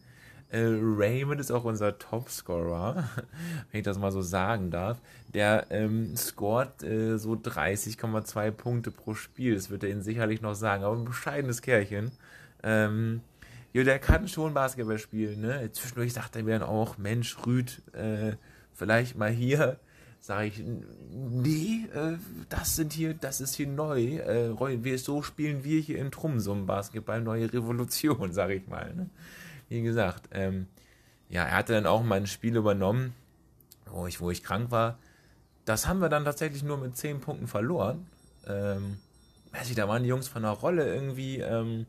Äh, 0.51 0.67
Raymond 0.69 1.41
ist 1.41 1.51
auch 1.51 1.65
unser 1.65 1.99
Topscorer, 1.99 3.09
wenn 3.71 3.79
ich 3.79 3.85
das 3.85 3.99
mal 3.99 4.13
so 4.13 4.21
sagen 4.21 4.71
darf. 4.71 4.99
Der 5.33 5.67
ähm, 5.71 6.15
scoret 6.15 6.83
äh, 6.83 7.17
so 7.17 7.33
30,2 7.33 8.51
Punkte 8.51 8.91
pro 8.91 9.15
Spiel. 9.15 9.55
Das 9.55 9.71
wird 9.71 9.83
er 9.83 9.91
Ihnen 9.91 10.03
sicherlich 10.03 10.43
noch 10.43 10.55
sagen. 10.55 10.85
Aber 10.85 10.95
ein 10.95 11.07
bescheidenes 11.07 11.63
Kerlchen. 11.63 12.13
Ähm, 12.63 13.23
ja, 13.73 13.83
der 13.85 13.99
kann 13.99 14.29
schon 14.29 14.53
Basketball 14.53 14.99
spielen, 14.99 15.41
ne? 15.41 15.71
Zwischendurch 15.73 16.13
sagt 16.13 16.37
er 16.37 16.43
mir 16.43 16.59
dann 16.59 16.69
auch, 16.69 16.99
Mensch, 16.99 17.39
Rüd, 17.47 17.81
äh, 17.95 18.33
vielleicht 18.83 19.17
mal 19.17 19.31
hier. 19.31 19.79
Sage 20.19 20.47
ich, 20.49 20.63
nee, 21.11 21.87
äh, 21.95 22.17
das 22.49 22.75
sind 22.75 22.93
hier, 22.93 23.15
das 23.15 23.41
ist 23.41 23.55
hier 23.55 23.69
neu. 23.69 24.19
Äh, 24.19 24.85
wir, 24.85 24.99
so 24.99 25.23
spielen 25.23 25.63
wir 25.63 25.81
hier 25.81 25.99
in 25.99 26.11
Trumsum 26.11 26.67
Basketball, 26.67 27.21
neue 27.21 27.53
Revolution, 27.53 28.33
sage 28.33 28.55
ich 28.55 28.67
mal. 28.67 28.93
Ne? 28.95 29.11
Wie 29.69 29.83
gesagt, 29.83 30.29
ähm, 30.33 30.67
ja, 31.29 31.45
er 31.45 31.57
hatte 31.59 31.75
dann 31.75 31.87
auch 31.87 32.03
mal 32.03 32.17
ein 32.17 32.27
Spiel 32.27 32.57
übernommen, 32.57 33.15
wo 33.87 34.09
ich, 34.09 34.21
wo 34.21 34.33
ich 34.33 34.43
krank 34.43 34.73
war. 34.73 34.99
Das 35.65 35.87
haben 35.87 36.01
wir 36.01 36.09
dann 36.09 36.25
tatsächlich 36.25 36.65
nur 36.65 36.79
mit 36.79 36.97
10 36.97 37.21
Punkten 37.21 37.47
verloren. 37.47 38.07
Ähm, 38.49 38.99
weiß 39.53 39.71
ich, 39.71 39.77
da 39.77 39.87
waren 39.87 40.03
die 40.03 40.09
Jungs 40.09 40.27
von 40.27 40.43
der 40.43 40.53
Rolle 40.53 40.93
irgendwie, 40.93 41.39
ähm, 41.39 41.87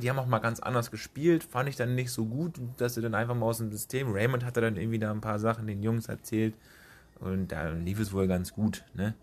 die 0.00 0.10
haben 0.10 0.18
auch 0.18 0.26
mal 0.26 0.38
ganz 0.38 0.60
anders 0.60 0.90
gespielt, 0.90 1.44
fand 1.44 1.68
ich 1.68 1.76
dann 1.76 1.94
nicht 1.94 2.10
so 2.10 2.26
gut, 2.26 2.60
dass 2.76 2.94
sie 2.94 3.02
dann 3.02 3.14
einfach 3.14 3.34
mal 3.34 3.46
aus 3.46 3.58
dem 3.58 3.70
System, 3.70 4.12
Raymond 4.12 4.44
hatte 4.44 4.60
dann 4.60 4.76
irgendwie 4.76 4.98
da 4.98 5.10
ein 5.10 5.20
paar 5.20 5.38
Sachen 5.38 5.66
den 5.66 5.82
Jungs 5.82 6.08
erzählt 6.08 6.54
und 7.20 7.52
da 7.52 7.70
lief 7.70 8.00
es 8.00 8.12
wohl 8.12 8.26
ganz 8.26 8.52
gut, 8.52 8.84
ne. 8.94 9.14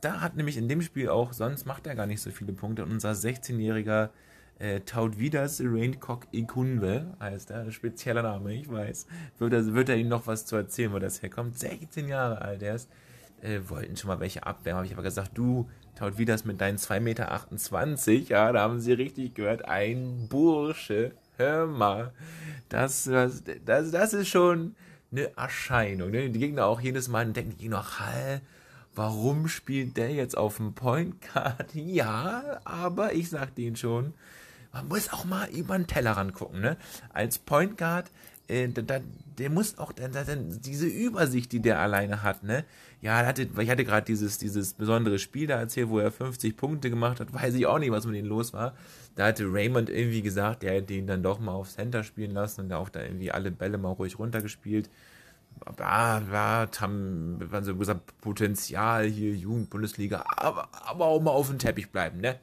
Da 0.00 0.20
hat 0.20 0.36
nämlich 0.36 0.58
in 0.58 0.68
dem 0.68 0.82
Spiel 0.82 1.08
auch, 1.08 1.32
sonst 1.32 1.64
macht 1.64 1.86
er 1.86 1.94
gar 1.94 2.06
nicht 2.06 2.20
so 2.20 2.30
viele 2.30 2.52
Punkte 2.52 2.84
und 2.84 2.92
unser 2.92 3.12
16-jähriger 3.12 4.10
äh, 4.58 4.80
Vidas 5.16 5.60
Raincock 5.64 6.26
Ikunwe 6.32 7.16
heißt 7.20 7.50
er, 7.50 7.70
spezieller 7.70 8.22
Name, 8.22 8.54
ich 8.54 8.70
weiß. 8.70 9.06
Wird 9.38 9.52
er, 9.52 9.74
wird 9.74 9.88
er 9.88 9.96
Ihnen 9.96 10.10
noch 10.10 10.26
was 10.26 10.46
zu 10.46 10.56
erzählen, 10.56 10.92
wo 10.92 10.98
das 10.98 11.22
herkommt? 11.22 11.58
16 11.58 12.08
Jahre 12.08 12.42
alt, 12.42 12.62
er 12.62 12.74
ist. 12.76 12.90
Äh, 13.44 13.68
wollten 13.68 13.94
schon 13.94 14.08
mal 14.08 14.20
welche 14.20 14.46
abwärmen, 14.46 14.78
habe 14.78 14.86
ich 14.86 14.94
aber 14.94 15.02
gesagt, 15.02 15.32
du, 15.34 15.68
Taut 15.96 16.16
Vidas 16.16 16.46
mit 16.46 16.62
deinen 16.62 16.78
2,28 16.78 17.00
Meter, 17.00 18.30
ja, 18.30 18.52
da 18.52 18.62
haben 18.62 18.80
sie 18.80 18.94
richtig 18.94 19.34
gehört, 19.34 19.66
ein 19.66 20.28
Bursche, 20.30 21.12
hör 21.36 21.66
mal, 21.66 22.14
das, 22.70 23.04
das, 23.04 23.42
das, 23.66 23.90
das 23.90 24.14
ist 24.14 24.28
schon 24.28 24.74
eine 25.12 25.36
Erscheinung. 25.36 26.10
Ne? 26.10 26.30
Die 26.30 26.38
Gegner 26.38 26.64
auch 26.64 26.80
jedes 26.80 27.08
Mal 27.08 27.26
denken 27.26 27.50
die 27.50 27.64
Gegner, 27.64 28.00
Hall, 28.00 28.40
warum 28.94 29.46
spielt 29.46 29.98
der 29.98 30.10
jetzt 30.10 30.38
auf 30.38 30.56
dem 30.56 30.72
Point 30.72 31.16
Guard? 31.20 31.66
Ja, 31.74 32.60
aber 32.64 33.12
ich 33.12 33.28
sag 33.28 33.54
denen 33.56 33.76
schon, 33.76 34.14
man 34.72 34.88
muss 34.88 35.12
auch 35.12 35.26
mal 35.26 35.50
über 35.50 35.76
den 35.76 35.86
Tellerrand 35.86 36.32
gucken, 36.32 36.62
ne? 36.62 36.78
Als 37.12 37.38
Point 37.38 37.76
Guard, 37.76 38.10
äh, 38.48 38.68
da, 38.68 39.00
der 39.38 39.50
muss 39.50 39.78
auch 39.78 39.92
da, 39.92 40.08
da, 40.08 40.24
diese 40.34 40.86
Übersicht, 40.86 41.52
die 41.52 41.60
der 41.60 41.78
alleine 41.78 42.22
hat, 42.22 42.42
ne? 42.42 42.64
Ja, 43.04 43.26
hatte, 43.26 43.46
ich 43.60 43.68
hatte 43.68 43.84
gerade 43.84 44.06
dieses, 44.06 44.38
dieses 44.38 44.72
besondere 44.72 45.18
Spiel 45.18 45.46
da 45.46 45.58
erzählt, 45.58 45.90
wo 45.90 45.98
er 45.98 46.10
50 46.10 46.56
Punkte 46.56 46.88
gemacht 46.88 47.20
hat, 47.20 47.34
weiß 47.34 47.52
ich 47.52 47.66
auch 47.66 47.78
nicht, 47.78 47.90
was 47.90 48.06
mit 48.06 48.16
ihm 48.16 48.24
los 48.24 48.54
war. 48.54 48.74
Da 49.14 49.26
hatte 49.26 49.44
Raymond 49.44 49.90
irgendwie 49.90 50.22
gesagt, 50.22 50.64
er 50.64 50.72
hätte 50.72 50.94
ihn 50.94 51.06
dann 51.06 51.22
doch 51.22 51.38
mal 51.38 51.52
auf 51.52 51.68
Center 51.68 52.02
spielen 52.02 52.30
lassen 52.30 52.62
und 52.62 52.72
auch 52.72 52.88
da 52.88 53.02
irgendwie 53.02 53.30
alle 53.30 53.50
Bälle 53.50 53.76
mal 53.76 53.90
ruhig 53.90 54.18
runtergespielt. 54.18 54.88
Ja, 55.78 56.22
ja, 56.32 56.66
haben, 56.80 57.38
so 57.60 57.76
gesagt, 57.76 58.18
Potenzial 58.22 59.04
hier, 59.04 59.34
Jugendbundesliga, 59.34 60.24
aber, 60.38 60.70
aber 60.72 61.04
auch 61.04 61.20
mal 61.20 61.30
auf 61.32 61.48
dem 61.48 61.58
Teppich 61.58 61.90
bleiben, 61.90 62.22
ne? 62.22 62.40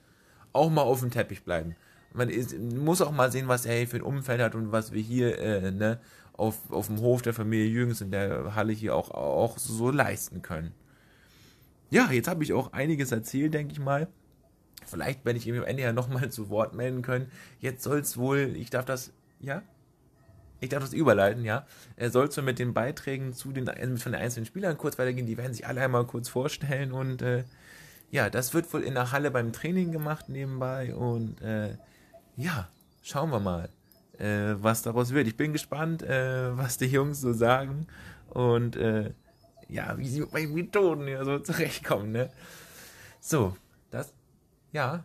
Auch 0.53 0.69
mal 0.69 0.83
auf 0.83 0.99
dem 0.99 1.09
Teppich 1.09 1.43
bleiben 1.43 1.75
man 2.13 2.29
ist, 2.29 2.57
muss 2.57 3.01
auch 3.01 3.11
mal 3.11 3.31
sehen, 3.31 3.47
was 3.47 3.65
er 3.65 3.87
für 3.87 3.97
ein 3.97 4.03
Umfeld 4.03 4.41
hat 4.41 4.55
und 4.55 4.71
was 4.71 4.91
wir 4.91 5.01
hier 5.01 5.39
äh, 5.39 5.71
ne, 5.71 5.99
auf, 6.33 6.71
auf 6.71 6.87
dem 6.87 6.99
Hof 6.99 7.21
der 7.21 7.33
Familie 7.33 7.67
Jürgens 7.67 8.01
in 8.01 8.11
der 8.11 8.55
Halle 8.55 8.73
hier 8.73 8.95
auch, 8.95 9.11
auch 9.11 9.57
so 9.57 9.91
leisten 9.91 10.41
können. 10.41 10.73
Ja, 11.89 12.09
jetzt 12.11 12.27
habe 12.27 12.43
ich 12.43 12.53
auch 12.53 12.73
einiges 12.73 13.11
erzählt, 13.11 13.53
denke 13.53 13.73
ich 13.73 13.79
mal. 13.79 14.07
Vielleicht 14.85 15.25
werde 15.25 15.37
ich 15.37 15.47
ihm 15.47 15.57
am 15.57 15.65
Ende 15.65 15.83
ja 15.83 15.93
nochmal 15.93 16.29
zu 16.31 16.49
Wort 16.49 16.73
melden 16.73 17.01
können. 17.01 17.31
Jetzt 17.59 17.83
soll 17.83 17.99
es 17.99 18.17
wohl, 18.17 18.55
ich 18.55 18.69
darf 18.69 18.85
das, 18.85 19.13
ja? 19.39 19.61
Ich 20.59 20.69
darf 20.69 20.83
das 20.83 20.93
überleiten, 20.93 21.43
ja. 21.43 21.65
Er 21.95 22.11
soll 22.11 22.31
so 22.31 22.41
mit 22.41 22.59
den 22.59 22.73
Beiträgen 22.73 23.33
zu 23.33 23.51
den, 23.51 23.65
von 23.97 24.11
den 24.11 24.21
einzelnen 24.21 24.45
Spielern 24.45 24.77
kurz 24.77 24.99
weitergehen. 24.99 25.25
Die 25.25 25.37
werden 25.37 25.53
sich 25.53 25.65
alle 25.65 25.81
einmal 25.81 26.05
kurz 26.05 26.29
vorstellen 26.29 26.91
und 26.91 27.21
äh, 27.21 27.43
ja, 28.11 28.29
das 28.29 28.53
wird 28.53 28.71
wohl 28.73 28.83
in 28.83 28.93
der 28.93 29.11
Halle 29.11 29.31
beim 29.31 29.53
Training 29.53 29.91
gemacht 29.91 30.29
nebenbei 30.29 30.93
und 30.93 31.41
äh, 31.41 31.77
ja, 32.41 32.67
schauen 33.03 33.29
wir 33.29 33.39
mal, 33.39 33.69
äh, 34.17 34.55
was 34.61 34.81
daraus 34.81 35.13
wird. 35.13 35.27
Ich 35.27 35.37
bin 35.37 35.53
gespannt, 35.53 36.03
äh, 36.03 36.57
was 36.57 36.77
die 36.77 36.85
Jungs 36.85 37.21
so 37.21 37.33
sagen 37.33 37.87
und 38.29 38.75
äh, 38.75 39.11
ja, 39.69 39.97
wie 39.97 40.07
sie 40.07 40.21
mit 40.21 40.33
meinen 40.33 40.53
Methoden 40.53 41.07
hier 41.07 41.23
so 41.23 41.39
zurechtkommen, 41.39 42.11
ne? 42.11 42.29
So, 43.19 43.55
das, 43.91 44.13
ja, 44.71 45.03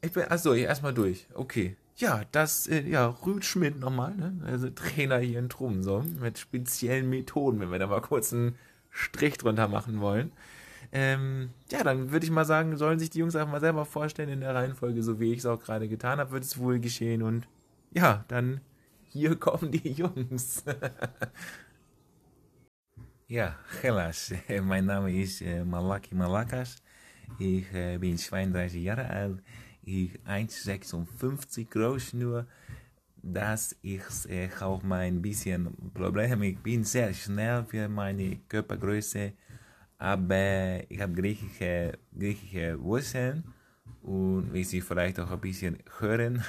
ich 0.00 0.12
bin, 0.12 0.24
achso, 0.24 0.54
erstmal 0.54 0.94
durch, 0.94 1.26
okay. 1.34 1.76
Ja, 1.96 2.22
das, 2.32 2.66
äh, 2.68 2.82
ja, 2.88 3.06
Rüd 3.26 3.44
Schmidt 3.44 3.78
nochmal, 3.78 4.14
ne? 4.14 4.40
Also 4.46 4.70
Trainer 4.70 5.18
hier 5.18 5.38
in 5.38 5.48
Trumsum 5.48 6.18
mit 6.20 6.38
speziellen 6.38 7.10
Methoden, 7.10 7.60
wenn 7.60 7.70
wir 7.70 7.78
da 7.78 7.86
mal 7.86 8.00
kurz 8.00 8.32
einen 8.32 8.56
Strich 8.90 9.36
drunter 9.38 9.68
machen 9.68 10.00
wollen. 10.00 10.32
Ähm, 10.92 11.50
ja, 11.70 11.84
dann 11.84 12.10
würde 12.12 12.24
ich 12.24 12.32
mal 12.32 12.44
sagen, 12.44 12.76
sollen 12.76 12.98
sich 12.98 13.10
die 13.10 13.18
Jungs 13.18 13.36
einfach 13.36 13.52
mal 13.52 13.60
selber 13.60 13.84
vorstellen 13.84 14.30
in 14.30 14.40
der 14.40 14.54
Reihenfolge, 14.54 15.02
so 15.02 15.20
wie 15.20 15.32
ich 15.32 15.40
es 15.40 15.46
auch 15.46 15.60
gerade 15.60 15.88
getan 15.88 16.18
habe, 16.18 16.30
wird 16.32 16.44
es 16.44 16.58
wohl 16.58 16.80
geschehen. 16.80 17.22
Und 17.22 17.46
ja, 17.92 18.24
dann 18.28 18.60
hier 19.08 19.36
kommen 19.36 19.70
die 19.72 19.92
Jungs. 19.92 20.64
ja, 23.28 23.56
helaas. 23.82 24.32
Mein 24.62 24.86
Name 24.86 25.12
ist 25.14 25.42
äh, 25.42 25.64
Malaki 25.64 26.14
Malakas. 26.14 26.76
Ich 27.38 27.72
äh, 27.74 27.98
bin 27.98 28.16
32 28.16 28.82
Jahre 28.82 29.08
alt. 29.08 29.42
Ich 29.82 30.12
1,56 30.26 31.68
groß 31.68 32.14
nur. 32.14 32.46
dass 33.22 33.76
ich 33.82 34.02
äh, 34.28 34.48
auch 34.60 34.82
mal 34.82 35.00
ein 35.00 35.22
bisschen 35.22 35.74
Probleme. 35.94 36.46
Ich 36.48 36.58
bin 36.58 36.84
sehr 36.84 37.12
schnell 37.14 37.64
für 37.64 37.88
meine 37.88 38.38
Körpergröße 38.48 39.32
aber 39.98 40.88
ich 40.88 41.00
habe 41.00 41.12
griechische, 41.12 41.98
griechische 42.16 42.80
Wurzeln 42.80 43.44
und 44.02 44.52
wie 44.52 44.64
Sie 44.64 44.80
vielleicht 44.80 45.18
auch 45.20 45.30
ein 45.30 45.40
bisschen 45.40 45.78
hören, 45.98 46.42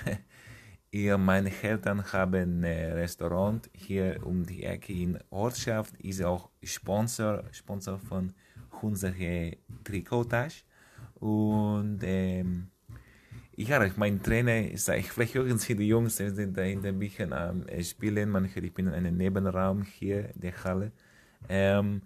ihr, 0.91 1.17
meine 1.17 1.51
Eltern 1.61 2.03
haben 2.13 2.63
ein 2.63 2.93
Restaurant 2.93 3.69
hier 3.73 4.19
um 4.23 4.45
die 4.45 4.63
Ecke 4.63 4.93
in 4.93 5.19
Ortschaft, 5.31 5.95
ist 5.97 6.23
auch 6.23 6.49
Sponsor, 6.63 7.43
Sponsor 7.51 7.97
von 7.99 8.33
unserer 8.81 9.51
Trikotage 9.83 10.63
und 11.15 11.99
ähm, 12.03 12.69
ja, 13.55 13.85
mein 13.97 14.23
Trainer 14.23 14.69
vielleicht 14.77 15.33
hören 15.33 15.57
Sie 15.57 15.75
die 15.75 15.87
Jungs, 15.87 16.15
die 16.15 16.29
sind 16.29 16.55
da 16.55 16.61
in 16.61 16.85
ein 16.85 16.97
bisschen 16.97 17.33
am 17.33 17.65
Spielen, 17.81 18.29
manchmal, 18.29 18.63
ich 18.63 18.73
bin 18.73 18.87
in 18.87 18.93
einem 18.93 19.17
Nebenraum 19.17 19.83
hier, 19.83 20.29
der 20.35 20.63
Halle. 20.63 20.93
Ähm, 21.49 22.01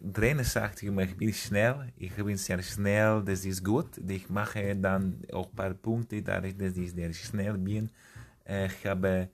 Trainer 0.00 0.44
sagt 0.44 0.82
immer, 0.82 1.02
ich 1.02 1.16
bin 1.16 1.32
schnell, 1.32 1.92
ich 1.96 2.14
bin 2.14 2.36
sehr 2.36 2.62
schnell, 2.62 3.22
das 3.24 3.44
ist 3.44 3.64
gut. 3.64 3.98
Ich 4.08 4.28
mache 4.28 4.76
dann 4.76 5.22
auch 5.32 5.48
ein 5.48 5.56
paar 5.56 5.74
Punkte, 5.74 6.22
dass 6.22 6.44
ich 6.44 6.92
sehr 6.92 7.12
schnell 7.12 7.58
bin. 7.58 7.90
Ich 8.46 8.86
habe, 8.86 9.28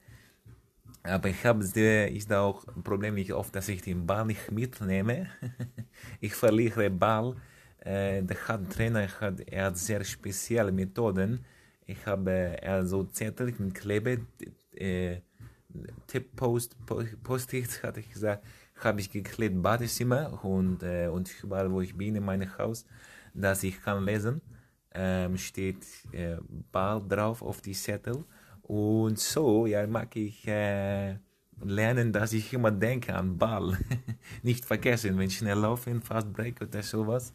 aber 1.02 1.28
ich 1.28 1.44
habe 1.44 1.64
ist 1.64 2.32
auch 2.32 2.66
ein 2.68 2.82
Problem 2.82 3.14
nicht 3.14 3.32
oft, 3.32 3.54
dass 3.54 3.68
ich 3.68 3.82
den 3.82 4.06
Ball 4.06 4.24
nicht 4.24 4.50
mitnehme. 4.50 5.28
ich 6.20 6.34
verliere 6.34 6.90
Ball. 6.90 7.36
Der 7.84 8.24
hat 8.48 8.70
Trainer, 8.70 9.06
hat, 9.20 9.40
er 9.40 9.66
hat 9.66 9.76
sehr 9.76 10.02
spezielle 10.02 10.72
Methoden. 10.72 11.44
Ich 11.84 12.06
habe 12.06 12.30
er 12.62 12.86
so 12.86 13.04
Zettel 13.04 13.54
mit 13.58 13.74
Klebe, 13.74 14.26
äh, 14.72 15.20
Tipp-Post, 16.06 16.76
Post-it, 17.22 17.82
hatte 17.82 18.00
ich 18.00 18.10
gesagt 18.10 18.42
habe 18.76 19.00
ich 19.00 19.10
geklebt 19.10 19.62
Badezimmer 19.62 20.44
und, 20.44 20.82
äh, 20.82 21.08
und 21.08 21.30
überall, 21.42 21.70
wo 21.70 21.80
ich 21.80 21.96
bin 21.96 22.16
in 22.16 22.24
meinem 22.24 22.56
Haus, 22.58 22.84
dass 23.32 23.62
ich 23.62 23.80
kann 23.82 24.04
lesen, 24.04 24.40
ähm, 24.92 25.36
steht 25.36 25.84
äh, 26.12 26.36
Ball 26.72 27.02
drauf 27.06 27.42
auf 27.42 27.60
die 27.60 27.72
Zettel. 27.72 28.24
Und 28.62 29.18
so, 29.18 29.66
ja, 29.66 29.86
mag 29.86 30.14
ich 30.16 30.46
äh, 30.46 31.16
lernen, 31.62 32.12
dass 32.12 32.32
ich 32.32 32.52
immer 32.52 32.70
denke 32.70 33.14
an 33.14 33.36
Ball. 33.36 33.76
nicht 34.42 34.64
vergessen, 34.64 35.18
wenn 35.18 35.28
ich 35.28 35.38
schnell 35.38 35.58
laufen, 35.58 36.00
Fast 36.02 36.32
Break 36.32 36.60
oder 36.62 36.82
sowas. 36.82 37.32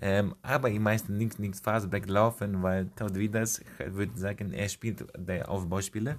Ähm, 0.00 0.34
aber 0.42 0.70
ich 0.70 0.80
meistens 0.80 1.16
nicht, 1.16 1.38
nicht 1.38 1.56
Fast 1.56 1.90
Break 1.90 2.08
laufen, 2.08 2.62
weil 2.62 2.88
Todd 2.96 3.14
Widas 3.14 3.60
würde 3.78 4.18
sagen, 4.18 4.52
er 4.52 4.68
spielt 4.68 5.04
der 5.16 5.48
Aufbauspieler 5.48 6.16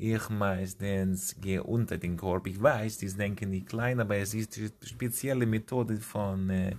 ich 0.00 0.30
meistens 0.30 1.36
gehe 1.40 1.62
unter 1.62 1.98
den 1.98 2.16
Korb. 2.16 2.46
Ich 2.46 2.60
weiß, 2.60 2.98
die 2.98 3.08
denken 3.08 3.50
nicht 3.50 3.68
klein, 3.68 4.00
aber 4.00 4.16
es 4.16 4.32
ist 4.32 4.56
eine 4.56 4.70
spezielle 4.82 5.44
Methode 5.44 5.96
von 5.98 6.48
äh, 6.48 6.74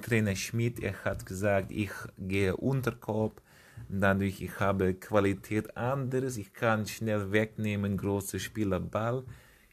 Trainer 0.00 0.34
Schmidt. 0.34 0.80
Er 0.80 0.94
hat 1.04 1.26
gesagt, 1.26 1.70
ich 1.70 1.90
gehe 2.16 2.56
unter 2.56 2.92
Korb, 2.92 3.42
dadurch 3.90 4.40
ich 4.40 4.58
habe 4.60 4.94
Qualität 4.94 5.76
anderes. 5.76 6.38
Ich 6.38 6.54
kann 6.54 6.86
schnell 6.86 7.30
wegnehmen, 7.32 7.98
große 7.98 8.40
Spieler 8.40 8.80
Ball. 8.80 9.24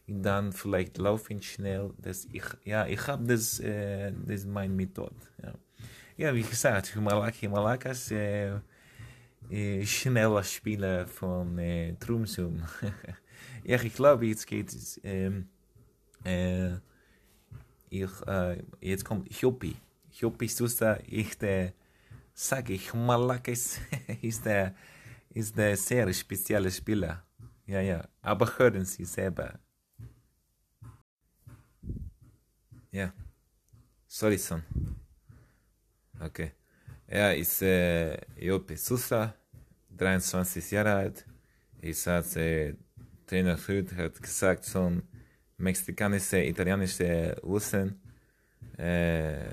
Dann 0.07 0.51
vielleicht 0.51 0.97
laufen 0.97 1.41
schnell. 1.41 1.93
Das 1.97 2.27
ich, 2.33 2.43
ja, 2.65 2.85
ich 2.87 3.07
habe 3.07 3.23
das, 3.25 3.61
äh, 3.61 4.11
das 4.25 4.41
ist 4.41 4.47
meine 4.47 4.73
Methode. 4.73 5.15
Ja. 5.41 5.53
ja, 6.17 6.35
wie 6.35 6.43
gesagt, 6.43 6.93
Malaki 6.97 7.47
Malakas, 7.47 8.11
äh, 8.11 8.59
schneller 9.85 10.43
Spieler 10.43 11.07
von 11.07 11.57
äh, 11.57 11.93
Trumsum. 11.95 12.63
ja, 13.63 13.81
ich 13.81 13.93
glaube, 13.93 14.25
jetzt 14.25 14.47
geht 14.47 14.69
es. 14.69 14.99
Ähm, 15.03 15.49
äh, 16.23 16.75
ich, 17.89 18.09
äh, 18.27 18.63
jetzt 18.79 19.03
kommt 19.03 19.29
Chopi. 19.29 19.75
Chopi 20.17 20.47
Sousa, 20.47 20.99
ich 21.05 21.37
der, 21.37 21.73
sag 22.33 22.69
ich, 22.69 22.93
Malakis 22.93 23.79
ist 24.21 24.45
der, 24.45 24.75
ist 25.29 25.57
der 25.57 25.75
sehr 25.75 26.13
spezielle 26.13 26.71
Spieler. 26.71 27.25
Ja, 27.65 27.81
ja, 27.81 28.07
aber 28.21 28.57
hören 28.57 28.85
Sie 28.85 29.05
selber. 29.05 29.59
Ja, 32.91 33.13
sorry, 34.07 34.37
son. 34.37 34.63
Okay. 36.19 36.51
Er 37.07 37.35
ist 37.35 37.61
äh, 37.61 38.17
Jope 38.37 38.77
Sousa, 38.77 39.35
23 40.01 40.71
Jahre 40.71 40.95
alt. 40.95 41.25
Ich 41.79 42.07
hatte, 42.07 42.75
Trainer 43.27 43.57
Hüt 43.67 43.95
hat 43.95 44.21
gesagt, 44.21 44.65
schon 44.65 45.03
mexikanische, 45.57 46.43
italienische 46.43 47.37
Wurzeln. 47.43 48.01
Äh, 48.79 49.49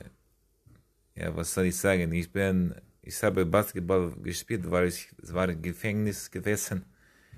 ja, 1.14 1.36
was 1.36 1.52
soll 1.52 1.66
ich 1.66 1.76
sagen? 1.76 2.10
Ich 2.12 2.32
bin, 2.32 2.74
ich 3.02 3.22
habe 3.22 3.44
Basketball 3.44 4.10
gespielt, 4.22 4.70
weil 4.70 4.88
ich 4.88 5.10
war 5.22 5.50
im 5.50 5.60
Gefängnis 5.60 6.30
gewesen. 6.30 6.86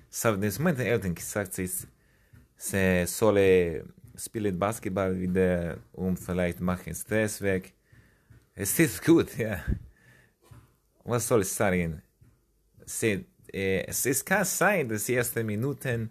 Ich 0.09 0.25
habe 0.25 0.39
das 0.39 0.61
meine 0.61 0.85
Eltern 0.85 1.15
gesagt, 1.15 1.55
sie, 1.55 1.69
sie 2.57 3.07
solle 3.07 3.85
spielen 4.17 4.57
Basketball 4.57 5.19
wieder 5.19 5.79
und 5.93 6.17
vielleicht 6.17 6.61
machen 6.61 6.95
Stress 6.95 7.41
weg. 7.43 7.75
Es 8.55 8.79
ist 8.79 9.05
gut, 9.05 9.37
ja. 9.39 9.65
Was 11.03 11.27
soll 11.27 11.43
ich 11.43 11.49
sagen? 11.49 12.03
Sie, 12.91 13.25
äh, 13.53 13.85
es 13.87 14.25
kann 14.25 14.45
sein, 14.45 14.89
dass 14.89 15.05
die 15.05 15.15
ersten 15.15 15.47
Minuten 15.47 16.11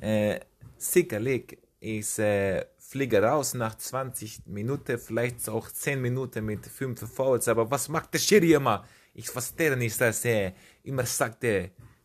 äh, 0.00 0.40
sicherlich 0.76 1.58
ich 1.80 2.18
äh, 2.18 2.66
fliege 2.78 3.22
raus 3.22 3.54
nach 3.54 3.74
20 3.74 4.46
Minuten, 4.46 4.98
vielleicht 4.98 5.48
auch 5.48 5.70
10 5.70 6.00
Minuten 6.00 6.44
mit 6.44 6.66
5 6.66 7.10
Fouls, 7.10 7.48
aber 7.48 7.70
was 7.70 7.88
macht 7.88 8.12
der 8.12 8.18
Schiri 8.18 8.52
immer? 8.52 8.86
Ich 9.14 9.30
verstehe 9.30 9.76
nicht, 9.76 9.98
dass 10.00 10.24
er 10.24 10.52
immer 10.82 11.06
sagt, 11.06 11.44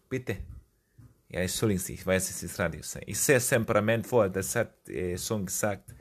bitte. 0.10 0.38
Ja, 1.28 1.42
entschuldigen 1.42 1.80
Sie, 1.80 1.96
ich 1.96 2.06
weiß, 2.06 2.30
es 2.30 2.44
ist 2.44 2.58
Radio. 2.58 2.82
Ich 3.06 3.20
sehe 3.20 3.40
Temperament 3.40 4.08
vor, 4.08 4.30
das 4.30 4.56
hat 4.56 4.88
äh, 4.88 5.18
schon 5.18 5.46
gesagt. 5.46 5.94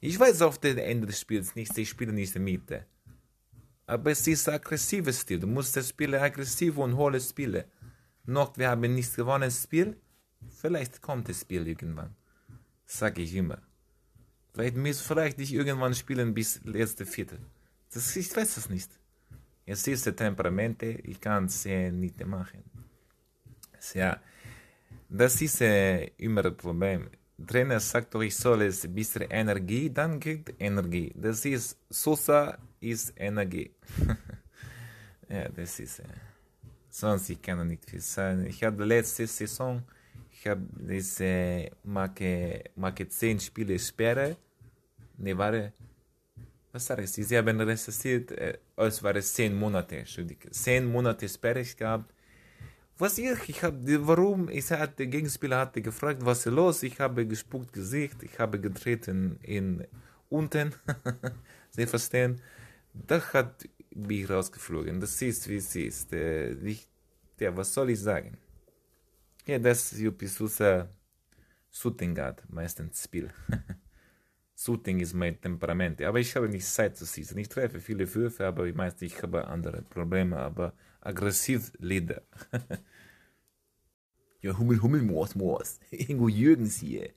Ich 0.00 0.18
weiß 0.18 0.40
auf 0.42 0.58
dem 0.58 0.78
Ende 0.78 1.06
des 1.06 1.20
Spiels 1.20 1.54
nicht, 1.54 1.76
ich 1.76 1.88
spiele 1.88 2.12
nicht 2.12 2.34
Mitte. 2.36 2.86
Aber 3.88 4.12
es 4.12 4.24
ist 4.26 4.48
ein 4.48 4.54
aggressives 4.54 5.20
Stil. 5.20 5.40
Du 5.40 5.48
musst 5.48 5.76
das 5.76 5.88
Spiel 5.88 6.14
aggressiv 6.14 6.78
und 6.78 6.96
hohe 6.96 7.20
spielen. 7.20 7.64
Noch, 8.24 8.56
wir 8.56 8.70
haben 8.70 8.94
nicht 8.94 9.16
gewonnen 9.16 9.42
das 9.42 9.64
Spiel. 9.64 9.96
Vielleicht 10.60 11.02
kommt 11.02 11.28
das 11.28 11.40
Spiel 11.40 11.66
irgendwann 11.66 12.14
sag 12.88 13.18
ich 13.18 13.34
immer. 13.34 13.58
Vielleicht 14.52 14.76
müssen 14.76 15.04
vielleicht 15.04 15.38
nicht 15.38 15.52
irgendwann 15.52 15.94
spielen 15.94 16.34
bis 16.34 16.60
letzte 16.64 17.06
Viertel. 17.06 17.38
Das, 17.92 18.16
ich 18.16 18.34
weiß 18.34 18.56
das 18.56 18.68
nicht. 18.70 18.90
Es 19.66 19.86
ist 19.86 20.06
die 20.06 20.12
Temperamente, 20.12 20.86
ich 20.86 21.20
kann 21.20 21.44
es 21.44 21.66
äh, 21.66 21.90
nicht 21.90 22.24
machen. 22.26 22.64
Ja, 23.94 24.20
das 25.08 25.40
ist 25.40 25.60
äh, 25.60 26.06
immer 26.16 26.42
das 26.42 26.56
Problem. 26.56 27.10
Trainer 27.46 27.80
sagt 27.80 28.14
doch, 28.14 28.22
ich 28.22 28.36
soll 28.36 28.62
es 28.62 28.84
ein 28.84 28.94
bisschen 28.94 29.22
Energie, 29.30 29.90
dann 29.90 30.18
kriegt 30.18 30.54
Energie. 30.58 31.12
Das 31.14 31.44
ist, 31.44 31.78
Sosa 31.88 32.58
ist 32.80 33.12
Energie. 33.16 33.70
ja, 35.28 35.48
das 35.48 35.78
ist, 35.80 36.00
äh, 36.00 36.04
sonst 36.90 37.30
ich 37.30 37.40
kann 37.40 37.66
nicht 37.66 37.88
viel 37.88 38.00
sagen. 38.00 38.46
Ich 38.46 38.62
habe 38.64 38.84
letzte 38.84 39.26
Saison 39.26 39.82
ich 40.40 40.46
habe 40.46 40.62
diese 40.78 41.68
Marke, 41.82 42.62
Marke 42.76 43.08
10 43.08 43.40
Spiele 43.40 43.76
Sperre. 43.76 44.36
Ne, 45.16 45.36
warte. 45.36 45.72
Was 46.70 46.86
sag 46.86 47.00
ich? 47.00 47.10
Sie 47.10 47.36
haben 47.36 47.60
registriert, 47.60 48.30
äh, 48.32 48.58
es 48.76 49.02
waren 49.02 49.20
10 49.20 49.52
Monate, 49.58 49.96
Entschuldigung. 49.96 50.52
10 50.52 50.86
Monate 50.86 51.28
Sperre 51.28 51.64
gehabt. 51.64 52.14
Was 53.00 53.16
ich, 53.16 53.48
ich 53.48 53.62
habe, 53.62 54.06
warum? 54.08 54.48
Ich 54.48 54.70
hatte, 54.72 54.96
der 54.96 55.06
Gegenspieler 55.06 55.60
hatte 55.60 55.80
gefragt, 55.80 56.18
was 56.24 56.44
ist 56.44 56.52
los? 56.52 56.82
Ich 56.82 56.98
habe 56.98 57.24
gespuckt 57.26 57.72
Gesicht, 57.72 58.24
ich 58.24 58.36
habe 58.40 58.58
getreten 58.58 59.38
in 59.42 59.86
unten. 60.28 60.74
Sie 61.70 61.86
verstehen? 61.86 62.40
Da 62.92 63.20
hat 63.32 63.68
mich 63.94 64.28
rausgeflogen. 64.28 64.98
Das 65.00 65.22
ist, 65.22 65.48
wie 65.48 65.56
es 65.56 65.76
ist. 65.76 66.12
Äh, 66.12 66.54
ich, 66.54 66.88
ja, 67.38 67.56
was 67.56 67.72
soll 67.72 67.90
ich 67.90 68.00
sagen? 68.00 68.36
Ja, 69.46 69.60
das 69.60 69.92
Jupisusa 69.96 70.88
Shooting 71.70 72.18
hat 72.18 72.42
meistens 72.50 73.04
Spiel. 73.04 73.30
Shooting 74.56 74.98
ist 74.98 75.14
mein 75.14 75.40
Temperament. 75.40 76.02
Aber 76.02 76.18
ich 76.18 76.34
habe 76.34 76.48
nicht 76.48 76.66
Zeit 76.66 76.96
zu 76.96 77.06
schießen. 77.06 77.38
Ich 77.38 77.48
treffe 77.48 77.78
viele 77.78 78.12
Würfe, 78.12 78.44
aber 78.44 78.66
meine, 78.72 78.92
ich 78.98 79.22
habe 79.22 79.46
andere 79.46 79.82
Probleme. 79.82 80.36
Aber 80.36 80.72
aggressiv 81.00 81.72
Lieder. 81.78 82.22
ja, 84.42 84.56
Hummel, 84.58 84.82
Hummel, 84.82 85.02
Moos, 85.02 85.34
Moos. 85.34 85.80
Ingo 85.90 86.28
Jürgens 86.28 86.78
hier. 86.78 87.10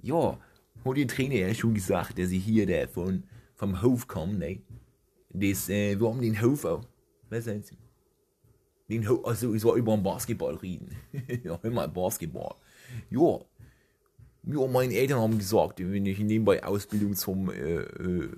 Ja, 0.00 0.38
hat 0.84 0.96
die 0.96 1.06
Trainer 1.06 1.34
ja 1.34 1.54
schon 1.54 1.74
gesagt, 1.74 2.18
dass 2.18 2.30
ich 2.30 2.44
hier 2.44 2.66
der 2.66 2.88
von, 2.88 3.24
vom 3.54 3.82
Hof 3.82 4.06
komme, 4.06 4.34
ne? 4.34 4.60
Das, 5.30 5.68
äh, 5.68 5.98
wir 5.98 6.08
haben 6.08 6.20
den 6.20 6.40
Hof 6.40 6.64
auch. 6.64 6.84
Was 7.28 7.44
sagen 7.44 7.62
Sie? 7.62 7.76
Den, 8.88 9.06
also 9.24 9.52
ich 9.54 9.62
soll 9.62 9.78
über 9.78 9.96
den 9.96 10.02
Basketball 10.02 10.54
reden. 10.54 10.94
ja, 11.44 11.58
immer 11.62 11.88
Basketball. 11.88 12.54
Ja. 13.10 13.40
Ja, 14.48 14.64
meine 14.68 14.94
Eltern 14.94 15.18
haben 15.18 15.38
gesagt, 15.38 15.80
wenn 15.80 16.06
ich 16.06 16.20
nebenbei 16.20 16.62
Ausbildung 16.62 17.14
zum 17.14 17.50
äh, 17.50 17.80
äh, 17.80 18.28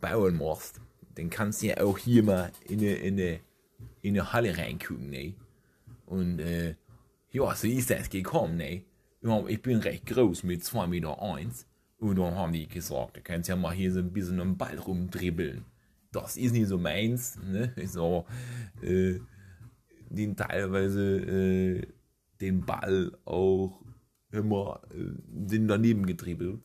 Bauern 0.00 0.38
machst, 0.38 0.80
dann 1.16 1.30
kannst 1.30 1.62
du 1.62 1.66
ja 1.66 1.80
auch 1.80 1.98
hier 1.98 2.22
mal 2.22 2.52
in 2.68 2.78
eine, 2.78 2.94
in 2.94 3.14
eine, 3.14 3.40
in 4.02 4.18
eine 4.18 4.32
Halle 4.32 4.56
reingucken, 4.56 5.10
ne? 5.10 5.34
Und 6.06 6.38
äh, 6.40 6.76
ja, 7.30 7.54
so 7.54 7.66
ist 7.66 7.90
das 7.90 8.08
gekommen, 8.08 8.56
ne? 8.56 8.84
Ich 9.48 9.62
bin 9.62 9.78
recht 9.78 10.06
groß 10.06 10.44
mit 10.44 10.62
2,1 10.62 10.86
Meter. 10.86 11.20
Eins, 11.20 11.66
und 11.98 12.16
dann 12.16 12.34
haben 12.36 12.52
die 12.52 12.68
gesagt, 12.68 13.16
du 13.16 13.20
kannst 13.22 13.48
ja 13.48 13.56
mal 13.56 13.74
hier 13.74 13.92
so 13.92 13.98
ein 13.98 14.12
bisschen 14.12 14.40
am 14.40 14.56
Ball 14.56 14.78
rumdribbeln. 14.78 15.64
Das 16.12 16.36
ist 16.36 16.52
nicht 16.52 16.68
so 16.68 16.78
meins, 16.78 17.38
ne? 17.42 17.74
So, 17.86 18.24
äh, 18.82 19.18
den 20.08 20.36
teilweise 20.36 21.02
äh, 21.02 21.86
den 22.40 22.64
Ball 22.64 23.12
auch 23.24 23.82
immer 24.30 24.80
äh, 24.90 25.12
den 25.26 25.68
daneben 25.68 26.06
getribbelt. 26.06 26.60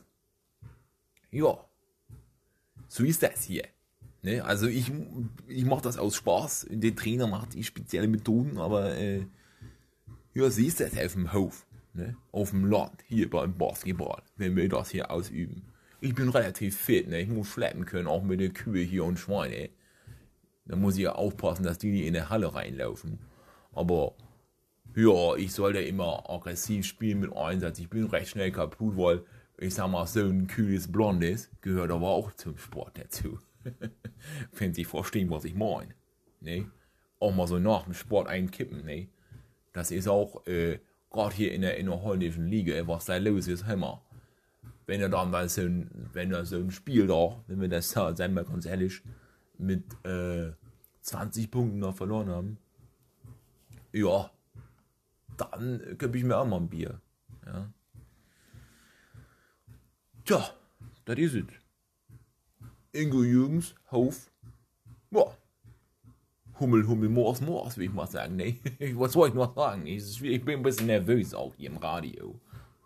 Ja, 1.32 1.58
so 2.88 3.04
ist 3.04 3.24
das 3.24 3.44
hier. 3.44 3.64
Ne? 4.24 4.44
Also 4.44 4.68
ich, 4.68 4.92
ich 5.48 5.66
mache 5.66 5.84
das 5.84 5.98
aus 5.98 6.16
Spaß. 6.16 6.68
Der 6.70 6.96
Trainer 6.96 7.28
macht 7.28 7.54
die 7.54 7.64
spezielle 7.64 8.08
Methoden, 8.08 8.58
aber 8.58 8.96
äh, 8.98 9.26
ja, 10.34 10.50
so 10.50 10.62
ist 10.62 10.80
das 10.80 10.98
auf 10.98 11.14
dem 11.14 11.32
Hof. 11.34 11.68
Ne? 11.94 12.18
Auf 12.32 12.50
dem 12.50 12.66
Land, 12.66 13.04
hier 13.06 13.30
beim 13.30 13.56
Basketball, 13.56 14.24
wenn 14.38 14.56
wir 14.56 14.68
das 14.68 14.90
hier 14.90 15.12
ausüben. 15.12 15.62
Ich 16.02 16.16
bin 16.16 16.30
relativ 16.30 16.76
fit, 16.78 17.08
ne? 17.08 17.22
ich 17.22 17.30
muss 17.30 17.50
schleppen 17.50 17.86
können, 17.86 18.08
auch 18.08 18.24
mit 18.24 18.40
den 18.40 18.54
Kühe 18.54 18.82
hier 18.82 19.06
und 19.06 19.20
Schweine. 19.20 19.70
Da 20.66 20.76
muss 20.76 20.96
ich 20.96 21.04
ja 21.04 21.14
aufpassen, 21.14 21.64
dass 21.64 21.78
die 21.78 21.92
nicht 21.92 22.08
in 22.08 22.14
der 22.14 22.30
Halle 22.30 22.56
reinlaufen. 22.56 23.20
Aber 23.74 24.16
ja, 24.96 25.36
ich 25.36 25.52
sollte 25.54 25.80
immer 25.80 26.30
aggressiv 26.30 26.86
spielen 26.86 27.20
mit 27.20 27.36
Einsatz. 27.36 27.80
Ich 27.80 27.90
bin 27.90 28.06
recht 28.06 28.30
schnell 28.30 28.52
kaputt, 28.52 28.96
weil 28.96 29.24
ich 29.58 29.76
sag 29.76 29.90
mal, 29.90 30.08
so 30.08 30.22
ein 30.22 30.48
kühles 30.48 30.92
Blondes 30.92 31.50
gehört 31.62 31.92
aber 31.92 32.08
auch 32.08 32.34
zum 32.34 32.58
Sport 32.58 32.98
dazu. 32.98 33.40
Wenn 34.58 34.74
Sie 34.74 34.86
verstehen, 34.86 35.30
was 35.30 35.46
ich 35.46 35.56
meine. 35.56 35.94
Ne? 36.42 36.70
Auch 37.20 37.34
mal 37.34 37.48
so 37.48 37.60
nach 37.60 37.84
dem 37.84 37.94
Sport 37.94 38.28
einkippen, 38.28 38.86
ne? 38.86 39.08
Das 39.72 39.90
ist 39.92 40.08
auch, 40.08 40.46
äh, 40.46 40.80
gerade 41.10 41.36
hier 41.36 41.52
in 41.52 41.62
der, 41.62 41.78
in 41.78 41.88
der 41.88 42.02
holländischen 42.02 42.48
Liga, 42.48 42.88
was 42.88 43.06
da 43.06 43.18
los 43.18 43.48
ist, 43.48 43.66
Hammer. 43.66 44.02
Wenn 44.86 45.02
er 45.02 45.10
dann 45.10 45.32
mal 45.32 45.48
so 45.50 45.62
ein, 45.62 45.90
wenn 46.14 46.32
er 46.32 46.46
so 46.46 46.58
ein 46.58 46.72
Spiel 46.72 47.08
da, 47.08 47.42
wenn 47.48 47.62
wir 47.62 47.70
das 47.70 47.90
sagen, 47.90 48.16
seien 48.16 48.34
wir 48.34 48.44
ganz 48.44 48.66
ehrlich, 48.66 49.02
mit 49.58 49.84
äh, 50.06 50.52
20 51.02 51.50
Punkten 51.50 51.80
noch 51.80 51.96
verloren 51.96 52.30
haben, 52.30 52.58
ja, 53.92 54.30
dann 55.38 55.98
könnte 55.98 56.18
ich 56.18 56.24
mir 56.24 56.38
auch 56.38 56.46
mal 56.46 56.58
ein 56.58 56.70
Bier. 56.70 57.00
Ja. 57.46 57.72
Tja, 60.26 60.50
das 61.06 61.18
ist 61.18 61.36
es. 61.36 61.63
Ingo 62.96 63.24
Jürgens, 63.24 63.74
Hof. 63.90 64.30
Ja. 65.10 65.26
Hummel, 66.60 66.88
Hummel, 66.88 67.10
Moors, 67.10 67.42
Moors, 67.42 67.76
will 67.78 67.88
ich 67.88 67.94
mal 67.94 68.06
sagen. 68.06 68.36
Nee, 68.36 68.60
was 68.96 69.14
soll 69.14 69.30
ich 69.30 69.34
noch 69.34 69.56
sagen? 69.56 69.88
Ich, 69.88 70.22
bin 70.22 70.60
ein 70.60 70.64
bisschen 70.64 70.86
nervös 70.86 71.34
auch 71.34 71.56
hier 71.56 71.72
im 71.72 71.78
Radio. 71.78 72.40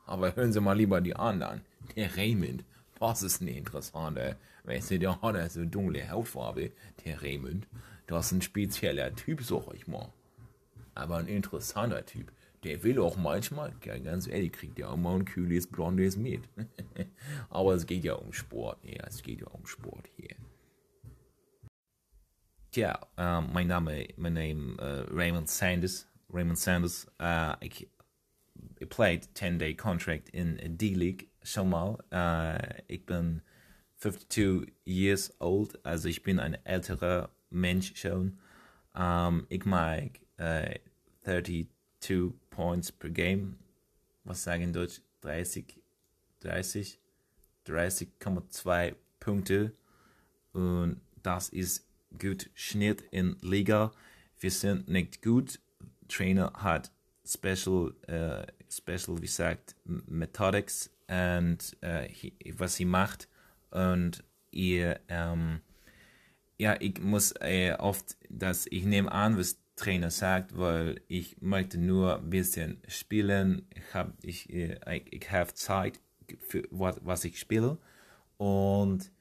Aber 0.05 0.33
hören 0.33 0.53
Sie 0.53 0.61
mal 0.61 0.77
lieber 0.77 1.01
die 1.01 1.15
anderen. 1.15 1.61
Der 1.97 2.15
Raymond, 2.15 2.63
das 2.99 3.21
ist 3.21 3.41
eine 3.41 3.51
interessante. 3.51 4.37
Weißt 4.63 4.91
du, 4.91 4.99
der 4.99 5.21
hat 5.21 5.51
so 5.51 5.65
dunkle 5.65 6.09
Hautfarbe. 6.09 6.71
Der 7.03 7.21
Raymond, 7.21 7.67
das 8.07 8.27
ist 8.27 8.31
ein 8.31 8.41
spezieller 8.41 9.13
Typ, 9.13 9.43
sag 9.43 9.73
ich 9.73 9.87
mal. 9.87 10.07
aber 10.95 11.17
ein 11.17 11.27
interessanter 11.27 12.05
Typ. 12.05 12.31
Der 12.63 12.83
will 12.83 12.99
auch 12.99 13.17
manchmal, 13.17 13.73
ganz 13.81 14.27
ehrlich, 14.27 14.51
kriegt 14.51 14.77
der 14.77 14.89
auch 14.89 14.97
mal 14.97 15.15
ein 15.15 15.25
kühles, 15.25 15.67
blondes 15.67 16.17
mit. 16.17 16.41
Aber 17.49 17.73
es 17.73 17.85
geht 17.85 18.03
ja 18.03 18.13
um 18.13 18.33
Sport, 18.33 18.83
ja, 18.83 19.03
es 19.07 19.21
geht 19.21 19.41
ja 19.41 19.47
um 19.47 19.65
Sport 19.65 20.09
hier. 20.15 20.35
Tja, 22.71 22.99
äh, 23.17 23.41
mein 23.41 23.67
Name, 23.67 24.07
mein 24.17 24.33
Name 24.33 24.75
äh, 24.79 25.13
Raymond 25.13 25.49
Sanders. 25.49 26.07
Raymond 26.29 26.57
Sanders, 26.57 27.07
äh, 27.19 27.53
ich, 27.65 27.87
ich 28.79 28.89
played 28.89 29.29
10-day 29.35 29.75
contract 29.75 30.29
in 30.29 30.59
D-League 30.77 31.29
schon 31.43 31.69
mal. 31.69 31.97
Äh, 32.11 32.83
ich 32.87 33.05
bin 33.05 33.41
52 33.97 34.73
years 34.85 35.33
old, 35.39 35.83
also 35.85 36.07
ich 36.07 36.23
bin 36.23 36.39
ein 36.39 36.57
älterer 36.65 37.29
Mensch 37.49 37.93
schon. 37.95 38.39
Ähm, 38.95 39.45
ich 39.49 39.65
mag 39.65 40.19
äh, 40.37 40.79
30 41.23 41.67
two 41.99 42.33
points 42.49 42.91
per 42.91 43.09
game. 43.09 43.57
Was 44.23 44.43
sagen 44.43 44.63
in 44.63 44.73
Deutsch? 44.73 45.01
30, 45.21 45.81
30, 46.41 46.99
30,2 47.65 48.95
Punkte. 49.19 49.73
Und 50.53 51.01
das 51.23 51.49
ist 51.49 51.85
gut 52.17 52.49
Schnitt 52.53 53.03
in 53.11 53.37
Liga. 53.41 53.91
Wir 54.39 54.51
sind 54.51 54.87
nicht 54.87 55.21
gut. 55.21 55.59
Trainer 56.07 56.53
hat 56.53 56.91
special, 57.25 57.93
uh, 58.09 58.45
special 58.69 59.21
wie 59.21 59.27
sagt, 59.27 59.75
Methodics 59.85 60.89
und 61.07 61.75
uh, 61.83 61.87
äh, 61.87 62.09
he, 62.09 62.33
was 62.57 62.75
sie 62.75 62.85
macht. 62.85 63.27
Und 63.71 64.23
ihr, 64.51 64.99
um, 65.09 65.61
ja, 66.57 66.75
ich 66.79 67.01
muss 67.01 67.33
uh, 67.41 67.75
oft, 67.79 68.15
dass 68.29 68.67
ich 68.67 68.85
nehme 68.85 69.11
an, 69.11 69.37
was 69.37 69.57
Trainer 69.77 70.09
sagt, 70.09 70.57
weil 70.57 71.01
ich 71.07 71.41
möchte 71.41 71.77
nur 71.77 72.17
ein 72.17 72.29
bisschen 72.29 72.81
spielen. 72.87 73.65
Ich 73.73 73.93
habe 73.93 74.13
ich, 74.21 74.51
äh, 74.51 74.77
ich, 74.93 75.13
ich 75.13 75.31
habe 75.31 75.53
Zeit 75.53 76.01
für 76.39 76.67
was, 76.71 76.99
was 77.03 77.23
ich 77.23 77.39
spiele 77.39 77.77
und 78.37 79.11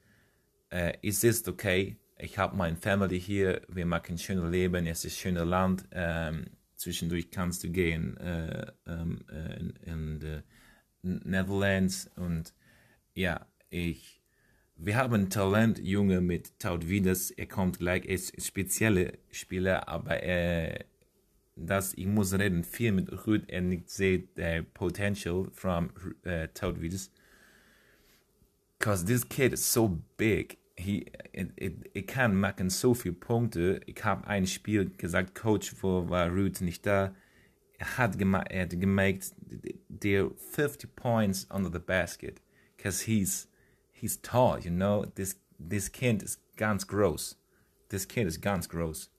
äh, 0.69 0.93
es 1.01 1.23
ist 1.23 1.47
okay. 1.47 1.97
Ich 2.17 2.37
habe 2.37 2.57
meine 2.57 2.75
Family 2.75 3.21
hier. 3.21 3.61
Wir 3.69 3.85
machen 3.85 4.15
ein 4.15 4.17
schönes 4.17 4.51
Leben. 4.51 4.87
Es 4.87 5.05
ist 5.05 5.13
ein 5.13 5.21
schönes 5.21 5.45
Land. 5.45 5.87
Ähm, 5.91 6.47
zwischendurch 6.75 7.29
kannst 7.31 7.63
du 7.63 7.69
gehen 7.69 8.17
äh, 8.17 8.71
ähm, 8.87 9.23
in, 9.29 9.69
in 9.83 10.19
the 10.19 10.39
Netherlands 11.03 12.09
und 12.15 12.53
ja, 13.13 13.47
ich 13.69 14.16
wir 14.77 14.95
haben 14.95 15.29
Talent, 15.29 15.79
Junge 15.79 16.21
mit 16.21 16.59
Taut 16.59 16.87
Wieders. 16.87 17.31
Er 17.31 17.47
kommt 17.47 17.79
gleich, 17.79 18.05
er 18.05 18.15
ist 18.15 18.45
spezielle 18.45 19.13
Spieler, 19.31 19.87
aber 19.87 20.21
er, 20.21 20.85
das, 21.55 21.93
ich 21.95 22.05
muss 22.05 22.33
reden 22.33 22.63
viel 22.63 22.91
mit 22.91 23.25
Rüd, 23.25 23.49
er 23.49 23.61
nicht 23.61 23.89
sieht 23.89 24.37
der 24.37 24.61
Potential 24.61 25.47
from 25.51 25.89
uh, 26.25 26.47
Taut 26.53 26.79
Wieders. 26.79 27.11
Because 28.77 29.03
this 29.03 29.27
kid 29.27 29.53
is 29.53 29.73
so 29.73 29.99
big. 30.17 30.57
He, 30.75 31.07
it, 31.33 31.51
it, 31.55 31.89
er 31.95 32.03
kann 32.03 32.35
machen 32.35 32.69
so 32.69 32.93
viele 32.93 33.15
Punkte. 33.15 33.81
Ich 33.87 34.03
habe 34.03 34.27
ein 34.27 34.45
Spiel 34.45 34.91
gesagt, 34.95 35.33
Coach, 35.33 35.73
wo 35.81 36.07
war 36.07 36.31
Rüd 36.31 36.61
nicht 36.61 36.85
da. 36.85 37.15
Er 37.79 37.97
hat, 37.97 38.19
gema 38.19 38.41
er 38.41 38.63
hat 38.63 38.79
gemacht, 38.79 39.33
der 39.89 40.29
50 40.29 40.95
points 40.95 41.45
under 41.45 41.71
the 41.71 41.79
basket. 41.79 42.39
Because 42.75 43.03
he's, 43.03 43.47
he's 43.99 44.17
tall, 44.17 44.59
you 44.59 44.71
know. 44.71 45.05
This 45.15 45.35
this 45.59 45.89
kid 45.89 46.23
is 46.23 46.37
ganz 46.55 46.83
gross. 46.83 47.35
This 47.89 48.05
kid 48.05 48.27
is 48.27 48.37
ganz 48.37 48.67
gross. 48.67 49.09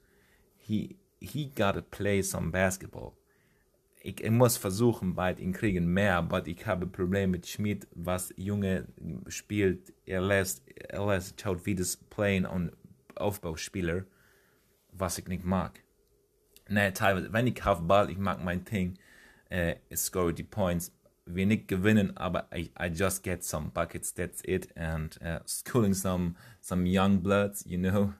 He 0.57 0.97
he 1.21 1.47
gotta 1.55 1.83
play 1.83 2.23
some 2.23 2.51
basketball. 2.51 3.15
Ich, 4.01 4.23
ich 4.23 4.31
muss 4.31 4.57
versuchen, 4.57 5.15
bald 5.15 5.41
ihn 5.41 5.53
kriegen 5.53 5.93
mehr, 5.93 6.17
aber 6.17 6.47
ich 6.47 6.65
habe 6.67 6.87
Probleme 6.87 7.33
mit 7.33 7.47
Schmidt, 7.49 7.87
was 7.95 8.33
Junge 8.37 8.87
spielt. 9.27 9.93
Er 10.07 10.21
lässt, 10.21 10.63
er 10.89 11.05
lässt 11.05 11.41
schaut 11.41 11.67
wie 11.67 11.75
das 11.75 11.97
Playen 11.97 12.47
und 12.47 12.71
Aufbauspieler, 13.17 14.05
was 14.93 15.19
ich 15.19 15.27
nicht 15.27 15.45
mag. 15.45 15.83
Ne, 16.69 16.93
teilweise, 16.93 17.33
wenn 17.33 17.49
ich 17.49 17.67
auf 17.67 17.81
Ball, 17.89 18.09
ich 18.09 18.19
mag 18.19 18.43
mein 18.45 18.65
Ding, 18.65 18.97
äh, 19.51 19.77
score 19.97 20.33
die 20.33 20.45
Points, 20.45 20.93
nicht 21.29 21.69
gewinnen, 21.69 22.17
aber 22.17 22.49
I, 22.55 22.71
I 22.79 22.87
just 22.93 23.23
get 23.23 23.45
some 23.45 23.71
buckets, 23.71 24.13
that's 24.15 24.43
it, 24.45 24.69
and 24.77 25.19
uh, 25.23 25.41
schooling 25.47 25.95
some, 25.95 26.37
some 26.61 26.87
young 26.87 27.21
bloods, 27.23 27.65
you 27.67 27.79
know. 27.79 28.15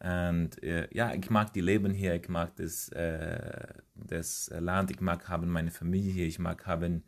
Und 0.00 0.62
uh, 0.62 0.86
ja, 0.92 1.14
ich 1.14 1.30
mag 1.30 1.52
die 1.52 1.62
Leben 1.62 1.94
hier, 1.94 2.14
ich 2.14 2.28
mag 2.28 2.54
das, 2.56 2.90
uh, 2.94 3.80
das 3.94 4.50
Land, 4.58 4.90
ich 4.90 5.00
mag 5.00 5.28
haben 5.28 5.48
meine 5.48 5.70
Familie 5.70 6.12
hier, 6.12 6.26
ich 6.26 6.38
mag 6.38 6.66
haben 6.66 7.02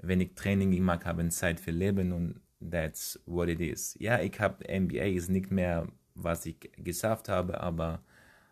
wenig 0.00 0.34
Training, 0.34 0.72
ich 0.72 0.80
mag 0.80 1.04
haben 1.04 1.30
Zeit 1.30 1.60
für 1.60 1.70
Leben 1.70 2.12
und 2.12 2.40
that's 2.60 3.20
what 3.26 3.48
it 3.48 3.60
is. 3.60 3.96
Ja, 3.98 4.20
ich 4.20 4.38
habe 4.40 4.64
NBA 4.68 5.04
ist 5.16 5.30
nicht 5.30 5.50
mehr, 5.50 5.86
was 6.14 6.46
ich 6.46 6.58
geschafft 6.76 7.28
habe, 7.28 7.60
aber 7.60 8.02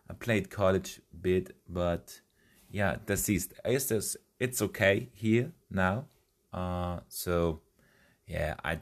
I 0.09 0.13
played 0.13 0.49
college 0.49 1.01
bit, 1.11 1.53
but 1.67 2.23
ja, 2.69 2.97
das 3.05 3.27
ist, 3.27 3.53
ist 3.63 3.91
es, 3.91 4.19
it's 4.39 4.61
okay 4.61 5.09
here 5.13 5.51
now. 5.69 6.07
Uh, 6.53 6.99
so 7.07 7.61
yeah, 8.27 8.55
I 8.63 8.79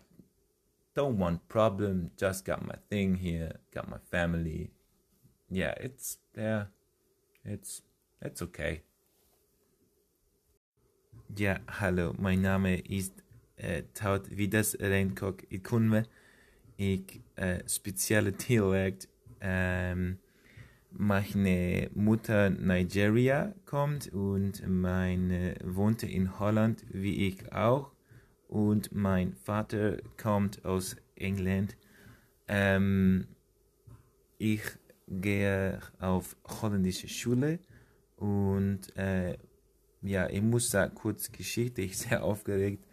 don't 0.95 1.17
want 1.17 1.47
problem. 1.47 2.11
Just 2.17 2.45
got 2.45 2.65
my 2.65 2.75
thing 2.89 3.15
here, 3.15 3.59
got 3.73 3.89
my 3.89 3.99
family. 4.11 4.71
Yeah, 5.49 5.73
it's 5.79 6.17
yeah, 6.35 6.65
it's 7.45 7.81
it's 8.21 8.41
okay. 8.41 8.83
Ja, 11.37 11.57
hallo, 11.67 12.15
mein 12.17 12.41
Name 12.41 12.79
ist 12.79 13.13
äh, 13.57 13.83
Taut 13.93 14.29
Vidas 14.35 14.75
Reinkok 14.79 15.43
Ikunme. 15.51 16.05
Ich 16.77 17.21
äh, 17.35 17.59
spezielle 17.67 18.31
Dialekt. 18.31 19.07
Ähm, 19.41 20.17
meine 20.91 21.89
Mutter 21.93 22.49
Nigeria 22.49 23.53
kommt 23.65 24.11
und 24.11 24.67
meine 24.67 25.55
wohnte 25.63 26.07
in 26.07 26.39
Holland 26.39 26.83
wie 26.91 27.27
ich 27.27 27.53
auch 27.53 27.91
und 28.47 28.93
mein 28.93 29.33
Vater 29.33 29.97
kommt 30.17 30.65
aus 30.65 30.95
England. 31.15 31.77
Ähm, 32.47 33.27
ich 34.37 34.63
gehe 35.07 35.79
auf 35.99 36.35
holländische 36.61 37.07
Schule 37.07 37.59
und 38.15 38.95
äh, 38.97 39.37
ja, 40.01 40.29
ich 40.29 40.41
muss 40.41 40.71
sagen, 40.71 40.95
kurz 40.95 41.31
Geschichte, 41.31 41.81
ich 41.83 41.91
bin 41.91 42.09
sehr 42.09 42.23
aufgeregt. 42.23 42.85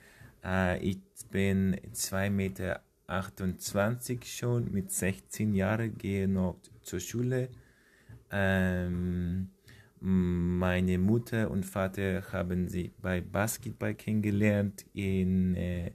Äh, 0.44 0.78
ich 0.78 0.98
bin 1.30 1.76
2,28 1.92 2.30
Meter 2.30 2.82
schon, 4.24 4.72
mit 4.72 4.90
16 4.92 5.54
Jahren 5.54 5.96
gehe 5.96 6.28
noch 6.28 6.60
zur 6.82 7.00
Schule. 7.00 7.48
Ähm, 8.36 9.48
meine 9.98 10.98
Mutter 10.98 11.50
und 11.50 11.64
Vater 11.64 12.22
haben 12.32 12.68
sie 12.68 12.92
bei 13.00 13.22
Basketball 13.22 13.94
kennengelernt. 13.94 14.84
In, 14.92 15.54
äh, 15.54 15.92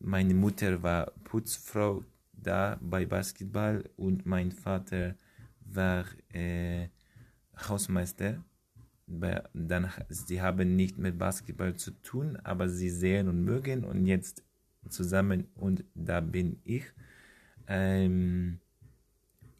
meine 0.00 0.34
Mutter 0.34 0.82
war 0.82 1.12
Putzfrau 1.22 2.04
da 2.32 2.78
bei 2.80 3.06
Basketball 3.06 3.88
und 3.96 4.26
mein 4.26 4.50
Vater 4.50 5.14
war 5.60 6.04
äh, 6.32 6.88
Hausmeister. 7.68 8.42
Dann, 9.06 9.90
sie 10.08 10.42
haben 10.42 10.74
nicht 10.74 10.98
mit 10.98 11.16
Basketball 11.16 11.76
zu 11.76 11.92
tun, 12.02 12.36
aber 12.42 12.68
sie 12.68 12.90
sehen 12.90 13.28
und 13.28 13.44
mögen 13.44 13.84
und 13.84 14.06
jetzt 14.06 14.42
zusammen 14.88 15.46
und 15.54 15.84
da 15.94 16.20
bin 16.20 16.60
ich. 16.64 16.84
Ähm, 17.68 18.58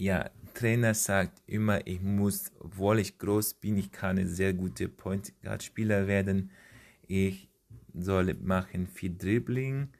ja, 0.02 0.30
Trainer 0.52 0.94
sagt 0.94 1.42
immer, 1.46 1.86
ich 1.86 2.00
muss, 2.00 2.50
obwohl 2.58 2.98
ich 2.98 3.18
groß 3.18 3.54
bin, 3.54 3.76
ich 3.76 3.92
kann 3.92 4.18
ein 4.18 4.26
sehr 4.26 4.52
guter 4.52 4.88
Point 4.88 5.32
Guard 5.42 5.62
Spieler 5.62 6.08
werden. 6.08 6.50
Ich 7.06 7.48
soll 7.94 8.34
machen 8.34 8.88
viel 8.88 9.16
Dribbling, 9.16 9.90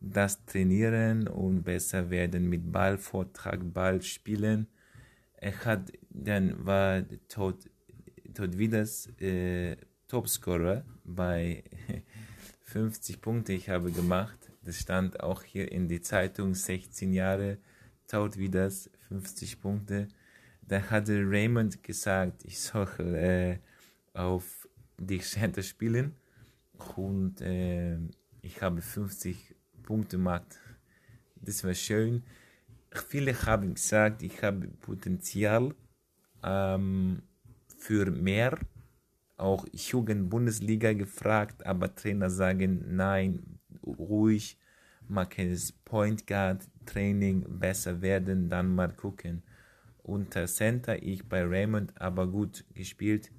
das 0.00 0.44
trainieren 0.46 1.28
und 1.28 1.62
besser 1.62 2.10
werden 2.10 2.48
mit 2.48 2.72
Ball, 2.72 2.98
Vortrag, 2.98 3.60
Ball 3.72 4.02
spielen. 4.02 4.66
Er 5.36 5.56
hat, 5.64 5.92
dann 6.10 6.66
war 6.66 7.04
Todd, 7.28 7.70
Todd 8.34 8.58
Wieders 8.58 9.08
äh, 9.20 9.76
Topscorer 10.08 10.84
bei 11.04 11.62
50 12.64 13.20
Punkte 13.20 13.52
ich 13.52 13.68
habe 13.68 13.92
gemacht. 13.92 14.38
Das 14.64 14.80
stand 14.80 15.20
auch 15.20 15.44
hier 15.44 15.70
in 15.70 15.86
die 15.86 16.00
Zeitung, 16.00 16.54
16 16.54 17.12
Jahre 17.12 17.58
Todd 18.08 18.36
Wieders 18.36 18.90
50 19.12 19.60
Punkte. 19.60 20.08
Da 20.62 20.80
hatte 20.90 21.22
Raymond 21.24 21.82
gesagt, 21.82 22.44
ich 22.44 22.58
soll 22.58 22.88
äh, 23.00 23.58
auf 24.18 24.68
die 24.98 25.18
Center 25.20 25.62
spielen 25.62 26.14
und 26.96 27.40
äh, 27.40 27.98
ich 28.40 28.62
habe 28.62 28.80
50 28.80 29.54
Punkte 29.82 30.16
gemacht. 30.16 30.58
Das 31.36 31.62
war 31.64 31.74
schön. 31.74 32.22
Viele 33.08 33.34
haben 33.46 33.74
gesagt, 33.74 34.22
ich 34.22 34.42
habe 34.42 34.68
Potenzial 34.80 35.74
ähm, 36.42 37.22
für 37.76 38.10
mehr, 38.10 38.58
auch 39.36 39.66
Jugend-Bundesliga 39.72 40.92
gefragt, 40.92 41.66
aber 41.66 41.94
Trainer 41.94 42.30
sagen, 42.30 42.96
nein, 42.96 43.58
ruhig, 43.84 44.58
kann 45.08 45.48
es 45.48 45.72
Point 45.72 46.26
Guard 46.26 46.68
Training 46.84 47.44
besser 47.58 48.02
werden, 48.02 48.48
dann 48.48 48.74
mal 48.74 48.92
gucken. 48.92 49.42
Unter 50.02 50.46
Center 50.46 51.02
ich 51.02 51.28
bei 51.28 51.44
Raymond, 51.44 51.92
aber 52.00 52.26
gut 52.26 52.64
gespielt, 52.74 53.30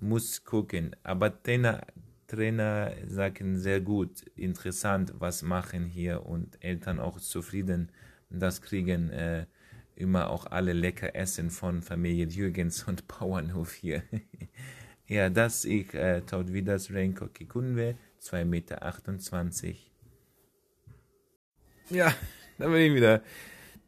muss 0.00 0.44
gucken. 0.44 0.96
Aber 1.02 1.42
Trainer, 1.42 1.86
Trainer 2.26 2.92
sagen 3.06 3.56
sehr 3.56 3.80
gut, 3.80 4.22
interessant, 4.34 5.14
was 5.18 5.42
machen 5.42 5.86
hier 5.86 6.26
und 6.26 6.62
Eltern 6.62 6.98
auch 6.98 7.20
zufrieden, 7.20 7.90
das 8.30 8.60
kriegen 8.60 9.10
äh, 9.10 9.46
immer 9.94 10.30
auch 10.30 10.46
alle 10.46 10.72
lecker 10.72 11.14
Essen 11.14 11.50
von 11.50 11.82
Familie 11.82 12.26
Jürgens 12.26 12.84
und 12.84 13.08
Bauernhof 13.20 13.72
hier. 13.72 14.02
ja, 15.06 15.30
das 15.30 15.64
ich 15.64 15.94
äh, 15.94 16.20
taut 16.22 16.52
wieder 16.52 16.74
das 16.74 16.90
Renko 16.90 17.28
Kikunwe, 17.28 17.96
2,28 18.20 18.44
Meter. 18.44 19.74
Ja, 21.90 22.14
da 22.60 22.66
bin 22.66 22.76
ich 22.76 22.94
wieder. 22.94 23.22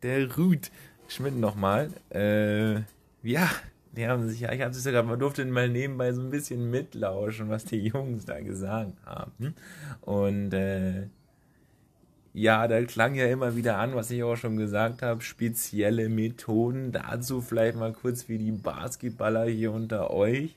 Der 0.02 0.34
Ruth 0.36 0.70
Schmidt 1.08 1.36
nochmal. 1.36 1.90
Äh, 2.10 2.76
ja, 3.22 3.50
die 3.92 4.06
haben 4.06 4.28
sich 4.28 4.40
ja, 4.40 4.52
ich 4.52 4.60
habe 4.60 4.70
es 4.70 4.82
sogar, 4.82 5.02
man 5.02 5.18
durfte 5.18 5.44
mal 5.44 5.68
nebenbei 5.68 6.12
so 6.12 6.20
ein 6.20 6.30
bisschen 6.30 6.70
mitlauschen, 6.70 7.48
was 7.48 7.64
die 7.64 7.88
Jungs 7.88 8.24
da 8.24 8.40
gesagt 8.40 8.94
haben. 9.04 9.54
Und 10.02 10.54
äh, 10.54 11.08
ja, 12.32 12.68
da 12.68 12.82
klang 12.84 13.16
ja 13.16 13.26
immer 13.26 13.56
wieder 13.56 13.78
an, 13.78 13.96
was 13.96 14.10
ich 14.12 14.22
auch 14.22 14.36
schon 14.36 14.56
gesagt 14.56 15.02
habe, 15.02 15.20
spezielle 15.20 16.08
Methoden. 16.08 16.92
Dazu 16.92 17.40
vielleicht 17.40 17.76
mal 17.76 17.92
kurz 17.92 18.28
wie 18.28 18.38
die 18.38 18.52
Basketballer 18.52 19.46
hier 19.46 19.72
unter 19.72 20.10
euch. 20.12 20.56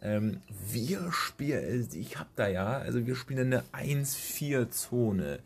Ähm, 0.00 0.38
wir 0.70 1.10
spielen, 1.10 1.88
ich 1.92 2.18
hab 2.18 2.28
da 2.36 2.46
ja, 2.46 2.78
also 2.78 3.04
wir 3.04 3.16
spielen 3.16 3.52
eine 3.52 3.64
1-4-Zone. 3.72 5.40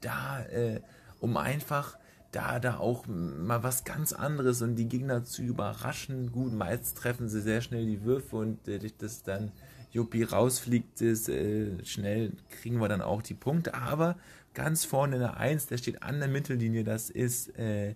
Da, 0.00 0.44
äh, 0.44 0.80
um 1.20 1.36
einfach 1.36 1.98
da, 2.32 2.58
da 2.58 2.78
auch 2.78 3.06
mal 3.06 3.62
was 3.62 3.84
ganz 3.84 4.12
anderes 4.12 4.60
und 4.62 4.76
die 4.76 4.88
Gegner 4.88 5.24
zu 5.24 5.42
überraschen. 5.42 6.32
Gut, 6.32 6.52
meist 6.52 6.96
treffen 6.98 7.28
sie 7.28 7.40
sehr 7.40 7.60
schnell 7.62 7.86
die 7.86 8.02
Würfe 8.02 8.36
und 8.36 8.68
äh, 8.68 8.78
das 8.98 9.22
dann 9.22 9.52
Juppie 9.90 10.24
rausfliegt, 10.24 11.00
ist, 11.00 11.28
äh, 11.28 11.82
schnell 11.84 12.32
kriegen 12.50 12.78
wir 12.78 12.88
dann 12.88 13.00
auch 13.00 13.22
die 13.22 13.34
Punkte. 13.34 13.74
Aber 13.74 14.16
ganz 14.52 14.84
vorne 14.84 15.16
in 15.16 15.22
der 15.22 15.38
1, 15.38 15.66
der 15.66 15.78
steht 15.78 16.02
an 16.02 16.18
der 16.18 16.28
Mittellinie, 16.28 16.84
das 16.84 17.08
ist, 17.08 17.56
äh, 17.58 17.94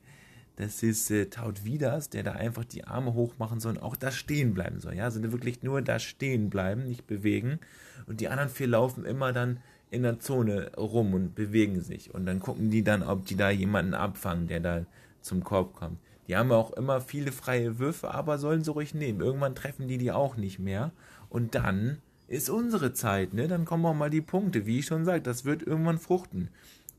das 0.57 0.83
ist 0.83 1.11
äh, 1.11 1.27
Taut 1.27 1.65
Wieders, 1.65 2.09
der 2.09 2.23
da 2.23 2.33
einfach 2.33 2.65
die 2.65 2.85
Arme 2.85 3.13
hoch 3.15 3.35
machen 3.39 3.61
soll 3.61 3.77
und 3.77 3.83
auch 3.83 3.97
da 3.97 4.11
stehen 4.11 4.55
bleiben 4.55 4.81
soll. 4.81 4.95
Ja, 4.95 5.05
also 5.05 5.23
wirklich 5.33 5.63
nur 5.63 5.83
da 5.83 5.99
stehen 5.99 6.49
bleiben, 6.49 6.87
nicht 6.87 7.07
bewegen. 7.07 7.61
Und 8.07 8.21
die 8.21 8.29
anderen 8.29 8.51
vier 8.51 8.69
laufen 8.69 9.05
immer 9.05 9.33
dann 9.33 9.61
in 9.91 10.03
der 10.03 10.21
Zone 10.21 10.73
rum 10.77 11.15
und 11.15 11.35
bewegen 11.35 11.81
sich. 11.81 12.15
Und 12.15 12.27
dann 12.27 12.41
gucken 12.41 12.71
die 12.71 12.85
dann, 12.85 13.03
ob 13.03 13.27
die 13.27 13.37
da 13.37 13.51
jemanden 13.51 13.95
abfangen, 13.95 14.47
der 14.47 14.61
da 14.61 14.87
zum 15.21 15.43
Korb 15.45 15.75
kommt. 15.75 15.99
Die 16.29 16.37
haben 16.37 16.53
auch 16.53 16.73
immer 16.73 17.01
viele 17.01 17.33
freie 17.33 17.79
Würfe, 17.79 18.13
aber 18.13 18.39
sollen 18.39 18.63
sie 18.63 18.71
ruhig 18.71 18.95
nehmen. 18.95 19.21
Irgendwann 19.21 19.57
treffen 19.57 19.89
die 19.89 19.99
die 19.99 20.13
auch 20.13 20.37
nicht 20.37 20.61
mehr. 20.61 20.93
Und 21.29 21.55
dann 21.55 21.99
ist 22.29 22.49
unsere 22.49 22.93
Zeit, 22.93 23.35
ne? 23.35 23.49
Dann 23.49 23.65
kommen 23.65 23.85
auch 23.85 23.95
mal 23.95 24.11
die 24.11 24.21
Punkte. 24.21 24.65
Wie 24.65 24.79
ich 24.79 24.87
schon 24.87 25.05
sagte, 25.05 25.23
das 25.23 25.45
wird 25.45 25.65
irgendwann 25.65 25.99
fruchten. 25.99 26.49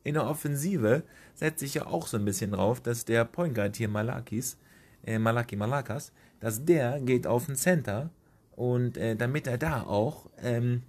In 0.04 0.15
der 0.15 0.27
Offensive 0.27 1.04
setze 1.34 1.63
ich 1.63 1.75
ja 1.75 1.86
auch 1.86 2.08
so 2.08 2.17
ein 2.17 2.25
bisschen 2.25 2.51
drauf, 2.51 2.82
dass 2.82 3.06
der 3.06 3.23
Point 3.23 3.56
Guard 3.56 3.77
hier 3.77 3.88
Malakis, 3.88 4.58
äh, 5.06 5.17
Malaki 5.17 5.56
Malakas, 5.56 6.12
dass 6.41 6.65
der 6.65 6.99
geht 6.99 7.27
auf 7.27 7.45
den 7.45 7.56
Center 7.56 8.10
und 8.58 8.97
äh, 8.97 9.15
damit 9.15 9.47
er 9.47 9.58
da 9.58 9.84
auch 9.84 10.30
ähm, 10.41 10.84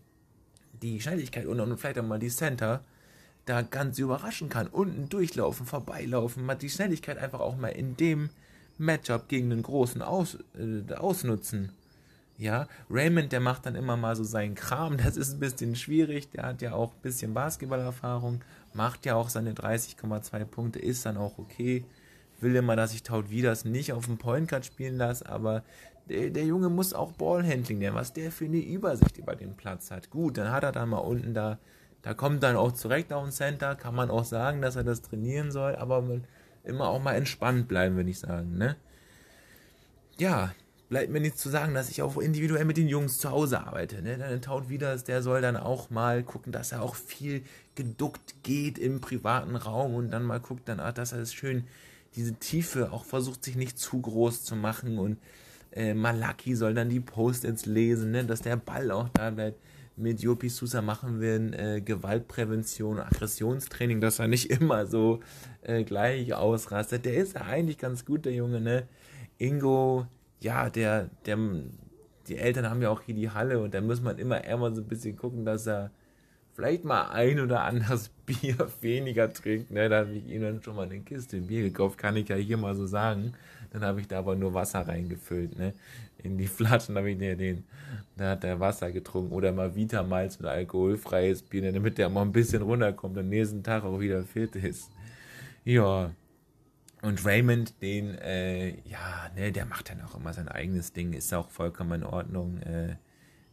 die 0.83 1.01
Schnelligkeit 1.01 1.47
und, 1.47 1.79
vielleicht 1.79 1.99
auch 1.99 2.05
mal 2.05 2.19
die 2.19 2.29
Center 2.29 2.83
da 3.45 3.63
ganz 3.63 3.99
überraschen 3.99 4.49
kann. 4.49 4.67
Unten 4.69 5.09
durchlaufen, 5.09 5.67
vorbeilaufen, 5.67 6.45
mal 6.45 6.55
die 6.55 6.71
Schnelligkeit 6.71 7.19
einfach 7.19 7.41
auch 7.41 7.57
mal 7.57 7.69
in 7.69 7.97
dem 7.97 8.31
Matchup 8.79 9.29
gegen 9.29 9.51
den 9.51 9.63
Großen 9.63 10.03
aus, 10.03 10.39
äh, 10.59 10.93
ausnutzen. 10.95 11.73
Ja, 12.39 12.67
Raymond, 12.91 13.31
der 13.31 13.41
macht 13.41 13.67
dann 13.67 13.75
immer 13.75 13.97
mal 13.97 14.17
so 14.17 14.25
seinen 14.25 14.55
Kram, 14.55 14.97
das 15.05 15.17
ist 15.17 15.35
ein 15.35 15.41
bisschen 15.41 15.77
schwierig, 15.77 16.31
der 16.31 16.45
hat 16.45 16.63
ja 16.63 16.73
auch 16.73 16.93
ein 16.93 17.03
bisschen 17.03 17.35
Basketballerfahrung, 17.35 18.43
macht 18.75 19.07
ja 19.07 19.15
auch 19.15 19.29
seine 19.29 19.53
30,2 19.53 20.45
Punkte, 20.45 20.79
ist 20.79 21.07
dann 21.07 21.17
auch 21.17 21.39
okay. 21.39 21.85
Will 22.41 22.57
immer, 22.57 22.75
dass 22.75 22.93
ich 22.93 23.05
Taut 23.05 23.31
Wieders 23.31 23.65
nicht 23.65 23.93
auf 23.93 24.07
dem 24.07 24.19
Point 24.19 24.49
Guard 24.49 24.67
spielen 24.67 24.97
lasse, 24.97 25.29
aber 25.29 25.63
der, 26.09 26.31
der 26.31 26.45
Junge 26.45 26.69
muss 26.69 26.95
auch 26.95 27.13
Ballhandling 27.13 27.81
lernen, 27.81 27.97
was 27.97 28.13
der 28.13 28.33
für 28.33 28.47
eine 28.47 28.59
Übersicht 28.59 29.19
über 29.19 29.37
den 29.37 29.57
Platz 29.57 29.91
hat. 29.91 30.11
Gut, 30.11 30.39
dann 30.39 30.51
hat 30.51 30.65
er 30.65 30.73
da 30.73 30.85
mal 30.87 30.99
unten 30.99 31.35
da, 31.35 31.59
da 32.03 32.15
kommt 32.15 32.43
dann 32.43 32.57
auch 32.57 32.73
zurecht 32.73 33.13
auf 33.13 33.25
den 33.25 33.33
Center, 33.33 33.75
kann 33.75 33.95
man 33.95 34.11
auch 34.11 34.25
sagen, 34.25 34.63
dass 34.63 34.77
er 34.77 34.85
das 34.85 35.03
trainieren 35.03 35.53
soll, 35.53 35.77
aber 35.77 36.05
immer 36.65 36.89
auch 36.89 37.03
mal 37.03 37.15
entspannt 37.15 37.69
bleiben, 37.69 37.97
würde 37.97 38.11
ich 38.11 38.19
sagen, 38.19 38.57
ne? 38.57 38.77
Ja, 40.19 40.53
bleibt 40.93 41.11
mir 41.11 41.21
nichts 41.21 41.41
zu 41.41 41.49
sagen, 41.49 41.73
dass 41.73 41.89
ich 41.89 42.03
auch 42.03 42.19
individuell 42.19 42.67
mit 42.67 42.77
den 42.77 42.87
Jungs 42.87 43.17
zu 43.17 43.31
Hause 43.31 43.61
arbeite. 43.61 44.03
Ne? 44.03 44.19
Dann 44.19 44.43
Taut 44.43 44.69
wieder, 44.69 44.95
der 44.99 45.23
soll 45.23 45.41
dann 45.41 45.57
auch 45.57 45.89
mal 45.89 46.23
gucken, 46.23 46.53
dass 46.53 46.71
er 46.71 46.83
auch 46.83 46.97
viel 46.97 47.45
geduckt 47.75 48.35
geht 48.43 48.77
im 48.77 49.01
privaten 49.01 49.57
Raum 49.57 49.95
und 49.95 50.11
dann 50.11 50.23
mal 50.23 50.39
guckt, 50.39 50.69
dann, 50.69 50.81
ah, 50.81 50.93
dass 50.93 51.13
er 51.13 51.21
es 51.21 51.33
schön, 51.33 51.65
diese 52.15 52.35
Tiefe 52.35 52.93
auch 52.93 53.07
versucht, 53.07 53.43
sich 53.43 53.57
nicht 53.57 53.79
zu 53.79 54.03
groß 54.03 54.45
zu 54.45 54.55
machen 54.55 54.99
und 54.99 55.17
äh, 55.73 55.95
Malaki 55.95 56.55
soll 56.55 56.75
dann 56.75 56.89
die 56.89 57.01
Post-its 57.01 57.67
lesen, 57.67 58.11
ne, 58.11 58.25
dass 58.25 58.43
der 58.43 58.57
Ball 58.57 58.91
auch 58.91 59.09
da 59.11 59.31
bleibt. 59.31 59.61
Mit 59.97 60.21
Jopi 60.21 60.49
Sousa 60.49 60.81
machen 60.81 61.21
wir 61.21 61.35
ein 61.35 61.53
äh, 61.53 61.83
Gewaltprävention, 61.85 62.99
Aggressionstraining, 62.99 64.01
dass 64.01 64.19
er 64.19 64.29
nicht 64.29 64.51
immer 64.61 64.87
so 64.87 65.21
äh, 65.63 65.85
gleich 65.85 66.33
ausrastet. 66.35 67.05
Der 67.05 67.15
ist 67.15 67.35
ja 67.35 67.43
eigentlich 67.43 67.79
ganz 67.79 68.05
gut, 68.05 68.25
der 68.25 68.33
Junge, 68.33 68.61
ne? 68.61 68.89
Ingo, 69.39 70.07
ja, 70.41 70.71
der, 70.71 71.11
der, 71.27 71.39
die 72.29 72.39
Eltern 72.39 72.69
haben 72.69 72.81
ja 72.81 72.91
auch 72.91 73.03
hier 73.03 73.15
die 73.15 73.31
Halle 73.31 73.61
und 73.61 73.75
da 73.75 73.81
muss 73.81 74.01
man 74.01 74.19
immer 74.19 74.45
immer 74.45 74.75
so 74.75 74.81
ein 74.81 74.89
bisschen 74.89 75.17
gucken, 75.17 75.45
dass 75.45 75.67
er 75.67 75.91
vielleicht 76.55 76.85
mal 76.85 77.11
ein 77.11 77.41
oder 77.41 77.63
anderes 77.63 78.09
Bier 78.27 78.57
weniger 78.81 79.33
trinkt. 79.33 79.71
Ne? 79.71 79.89
Da 79.89 80.01
habe 80.01 80.13
ich 80.13 80.27
ihm 80.27 80.43
dann 80.43 80.63
schon 80.63 80.77
mal 80.77 80.87
eine 80.87 81.01
Kiste 81.01 81.41
Bier 81.41 81.63
gekauft, 81.63 81.99
kann 81.99 82.17
ich 82.17 82.29
ja 82.29 82.37
hier 82.37 82.57
mal 82.57 82.75
so 82.75 82.87
sagen. 82.87 83.35
Dann 83.73 83.83
habe 83.85 84.01
ich 84.03 84.09
da 84.09 84.19
aber 84.19 84.37
nur 84.37 84.53
Wasser 84.53 84.87
reingefüllt, 84.87 85.59
ne? 85.59 85.73
In 86.19 86.37
die 86.37 86.47
Flaschen 86.47 86.97
habe 86.97 87.11
ich 87.11 87.19
den, 87.19 87.39
den, 87.39 87.65
da 88.17 88.31
hat 88.31 88.45
er 88.45 88.61
Wasser 88.61 88.93
getrunken 88.93 89.33
oder 89.33 89.51
mal 89.51 89.75
Vita 89.75 90.03
Malz 90.03 90.39
mit 90.39 90.49
alkoholfreies 90.49 91.43
Bier, 91.43 91.73
damit 91.73 91.97
der 91.97 92.11
mal 92.11 92.23
ein 92.23 92.33
bisschen 92.33 92.63
runterkommt 92.63 93.17
und 93.17 93.31
nächsten 93.31 93.63
Tag 93.63 93.85
auch 93.85 93.99
wieder 93.99 94.23
fit 94.25 94.55
ist. 94.57 94.91
Ja. 95.65 96.11
Und 97.01 97.25
Raymond, 97.25 97.81
den, 97.83 98.15
äh, 98.19 98.77
ja, 98.89 99.31
ne, 99.35 99.51
der 99.51 99.65
macht 99.65 99.91
dann 99.91 100.03
auch 100.03 100.17
immer 100.17 100.33
sein 100.33 100.49
eigenes 100.49 100.93
Ding, 100.93 101.15
ist 101.15 101.35
auch 101.35 101.51
vollkommen 101.51 102.03
in 102.03 102.07
Ordnung, 102.07 102.59
äh, 102.59 102.95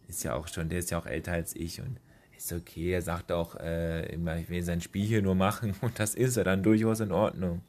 ist 0.07 0.23
ja 0.23 0.35
auch 0.35 0.47
schon, 0.47 0.69
der 0.69 0.79
ist 0.79 0.91
ja 0.91 0.99
auch 0.99 1.07
älter 1.07 1.31
als 1.31 1.55
ich 1.55 1.81
und 1.81 1.99
ist 2.37 2.53
okay. 2.53 2.91
Er 2.91 3.01
sagt 3.01 3.31
auch 3.31 3.55
äh, 3.55 4.05
immer, 4.13 4.37
ich 4.37 4.49
will 4.49 4.61
sein 4.61 4.81
Spiel 4.81 5.05
hier 5.05 5.21
nur 5.23 5.33
machen 5.33 5.73
und 5.81 5.97
das 5.97 6.13
ist 6.13 6.37
er 6.37 6.43
dann 6.43 6.61
durchaus 6.61 6.99
in 6.99 7.11
Ordnung 7.11 7.61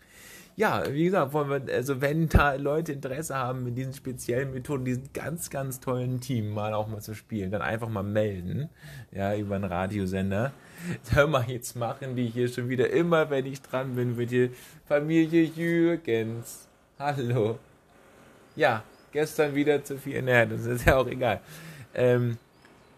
ja, 0.61 0.85
wie 0.92 1.05
gesagt, 1.05 1.33
wollen 1.33 1.49
wir, 1.49 1.75
also 1.75 2.03
wenn 2.03 2.29
da 2.29 2.53
Leute 2.53 2.92
Interesse 2.92 3.35
haben, 3.35 3.64
mit 3.64 3.79
diesen 3.79 3.94
speziellen 3.94 4.53
Methoden, 4.53 4.85
diesen 4.85 5.11
ganz, 5.14 5.49
ganz 5.49 5.81
tollen 5.81 6.20
Team 6.20 6.51
mal 6.51 6.75
auch 6.75 6.87
mal 6.87 7.01
zu 7.01 7.14
spielen, 7.14 7.51
dann 7.51 7.62
einfach 7.62 7.88
mal 7.88 8.03
melden, 8.03 8.68
ja, 9.11 9.35
über 9.35 9.57
einen 9.57 9.64
Radiosender. 9.64 10.53
Hör 11.14 11.27
mal 11.29 11.46
jetzt 11.49 11.77
machen 11.77 12.14
die 12.14 12.27
hier 12.27 12.46
schon 12.46 12.68
wieder 12.68 12.90
immer, 12.90 13.31
wenn 13.31 13.46
ich 13.46 13.62
dran 13.62 13.94
bin, 13.94 14.16
mit 14.16 14.33
die 14.33 14.51
Familie 14.85 15.44
Jürgens. 15.44 16.68
Hallo. 16.99 17.59
Ja, 18.55 18.83
gestern 19.12 19.55
wieder 19.55 19.83
zu 19.83 19.96
viel, 19.96 20.20
naja, 20.20 20.44
das 20.44 20.66
ist 20.66 20.85
ja 20.85 20.99
auch 20.99 21.07
egal. 21.07 21.40
Ähm, 21.94 22.37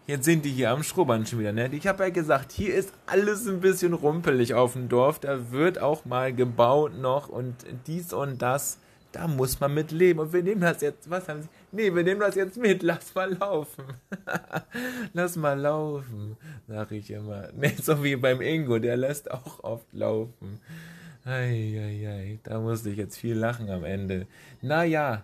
Jetzt 0.05 0.25
sind 0.25 0.43
die 0.43 0.51
hier 0.51 0.71
am 0.71 0.83
Schrubbern 0.83 1.25
schon 1.25 1.39
wieder, 1.39 1.53
ne? 1.53 1.69
Ich 1.71 1.87
habe 1.87 2.03
ja 2.03 2.09
gesagt, 2.09 2.51
hier 2.51 2.75
ist 2.75 2.93
alles 3.05 3.47
ein 3.47 3.61
bisschen 3.61 3.93
rumpelig 3.93 4.53
auf 4.53 4.73
dem 4.73 4.89
Dorf. 4.89 5.19
Da 5.19 5.51
wird 5.51 5.79
auch 5.79 6.03
mal 6.03 6.33
gebaut 6.33 6.99
noch 6.99 7.29
und 7.29 7.55
dies 7.87 8.11
und 8.11 8.41
das. 8.41 8.79
Da 9.13 9.27
muss 9.27 9.61
man 9.61 9.73
mit 9.73 9.91
leben. 9.91 10.19
Und 10.19 10.33
wir 10.33 10.43
nehmen 10.43 10.59
das 10.59 10.81
jetzt, 10.81 11.09
was 11.09 11.29
haben 11.29 11.43
Sie? 11.43 11.49
Nee, 11.71 11.95
wir 11.95 12.03
nehmen 12.03 12.19
das 12.19 12.35
jetzt 12.35 12.57
mit. 12.57 12.83
Lass 12.83 13.15
mal 13.15 13.33
laufen. 13.33 13.85
Lass 15.13 15.37
mal 15.37 15.57
laufen, 15.57 16.35
sag 16.67 16.91
ich 16.91 17.09
immer. 17.09 17.47
Ne, 17.53 17.71
so 17.81 18.03
wie 18.03 18.17
beim 18.17 18.41
Ingo, 18.41 18.79
der 18.79 18.97
lässt 18.97 19.31
auch 19.31 19.63
oft 19.63 19.87
laufen. 19.93 20.59
Eieiei, 21.23 22.39
da 22.43 22.59
musste 22.59 22.89
ich 22.89 22.97
jetzt 22.97 23.17
viel 23.17 23.37
lachen 23.37 23.69
am 23.69 23.85
Ende. 23.85 24.27
Naja, 24.61 25.23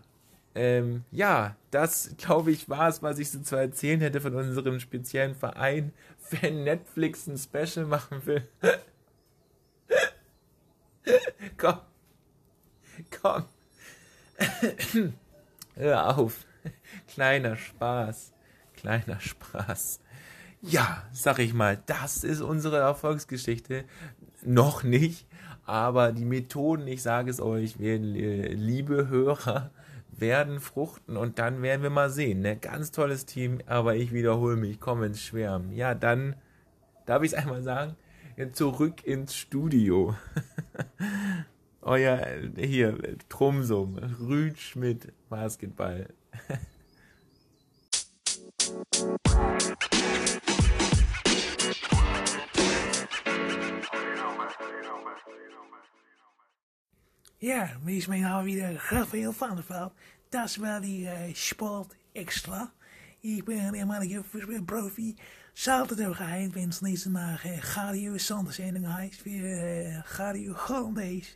ähm, 0.60 1.04
ja, 1.12 1.56
das 1.72 2.16
glaube 2.18 2.52
ich 2.52 2.70
war 2.70 2.90
es, 2.90 3.02
was 3.02 3.20
ich 3.20 3.32
so 3.32 3.40
zu 3.40 3.56
erzählen 3.56 4.02
hätte 4.02 4.22
von 4.22 4.36
unserem 4.36 4.80
speziellen 4.80 5.36
Verein, 5.36 5.94
wenn 6.32 6.64
Netflix 6.64 7.28
ein 7.28 7.38
Special 7.38 7.86
machen 7.86 8.26
will. 8.26 8.48
komm, 11.58 11.80
komm, 13.22 13.46
hör 15.76 16.18
auf, 16.18 16.46
kleiner 17.08 17.56
Spaß, 17.56 18.34
Kleiner 18.80 19.20
Spaß. 19.20 20.00
Ja, 20.62 21.04
sag 21.12 21.40
ich 21.40 21.54
mal, 21.54 21.84
das 21.86 22.24
ist 22.24 22.40
unsere 22.40 22.78
Erfolgsgeschichte. 22.78 23.84
Noch 24.42 24.84
nicht, 24.84 25.28
aber 25.66 26.14
die 26.14 26.24
Methoden, 26.24 26.88
ich 26.88 27.02
sage 27.02 27.30
es 27.30 27.42
euch, 27.42 27.78
äh, 27.82 27.98
liebe 27.98 29.10
Hörer, 29.10 29.72
werden 30.20 30.60
fruchten 30.60 31.18
und 31.18 31.40
dann 31.40 31.62
werden 31.62 31.84
wir 31.84 31.90
mal 31.90 32.10
sehen. 32.10 32.42
Ne? 32.42 32.58
Ganz 32.58 32.92
tolles 32.92 33.26
Team, 33.26 33.60
aber 33.66 33.96
ich 33.96 34.14
wiederhole 34.14 34.56
mich, 34.56 34.80
komm 34.80 35.04
ins 35.04 35.22
Schwärmen. 35.22 35.72
Ja, 35.72 35.96
dann 35.96 36.36
darf 37.06 37.24
ich 37.24 37.34
es 37.34 37.38
einmal 37.38 37.64
sagen, 37.64 37.96
zurück 38.54 39.06
ins 39.06 39.36
Studio. 39.36 40.16
Euer, 41.82 42.26
hier, 42.58 42.98
Trumsum, 43.30 43.98
Rüd 43.98 44.60
Schmidt, 44.60 45.14
Basketball. 45.30 46.08
Ja, 57.42 57.70
wie 57.84 57.98
is 57.98 58.08
mij 58.08 58.20
nou 58.20 58.44
weer 58.44 58.76
Rafael 58.90 59.34
van 59.34 59.56
der 59.56 59.64
Veld. 59.68 59.92
Das 60.30 60.58
war 60.58 60.82
die 60.82 61.04
uh, 61.04 61.34
Sport 61.34 61.96
Extra. 62.12 62.74
Ich 63.22 63.46
bin 63.46 63.60
ein 63.60 63.74
ehemaliger 63.74 64.24
Fußballprofi. 64.24 65.16
Sollte 65.54 66.10
auch 66.10 66.20
ein, 66.20 66.54
wenn 66.54 66.70
es 66.70 66.82
nächste 66.82 67.10
Mal 67.10 67.40
uh, 67.46 67.60
Radio 67.76 68.18
Sondersendung 68.18 68.94
heißt, 68.94 69.22
für 69.22 69.30
uh, 69.30 70.18
Radio 70.18 70.54
Hollandaise. 70.68 71.30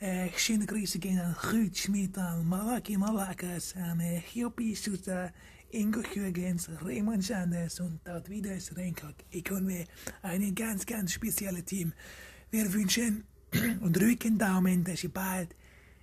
Uh, 0.00 0.28
schöne 0.36 0.66
Grüße 0.66 1.00
gehen 1.00 1.18
an 1.18 1.34
Ruud 1.52 1.76
Schmidt, 1.76 2.16
an 2.16 2.46
Malaki 2.46 2.96
Malakas, 2.96 3.74
an 3.74 4.00
uh, 4.00 4.20
Joppie 4.32 4.76
Suter, 4.76 5.32
Ingo 5.70 6.02
Jürgens, 6.14 6.68
Raymond 6.80 7.24
Sanders 7.24 7.80
und 7.80 7.98
dort 8.04 8.28
wieder 8.28 8.54
ist 8.54 8.76
Renkok. 8.76 9.16
Ich 9.30 9.42
kann 9.42 9.64
mir 9.64 9.84
ein 10.22 10.54
ganz, 10.54 10.86
ganz 10.86 11.12
spezielles 11.12 11.64
Team. 11.64 11.92
Wir 12.52 12.72
wünschen 12.72 13.24
und 13.80 13.96
drücken 13.96 14.38
Daumen, 14.38 14.84
dass 14.84 15.00
Sie 15.00 15.08
bald, 15.08 15.54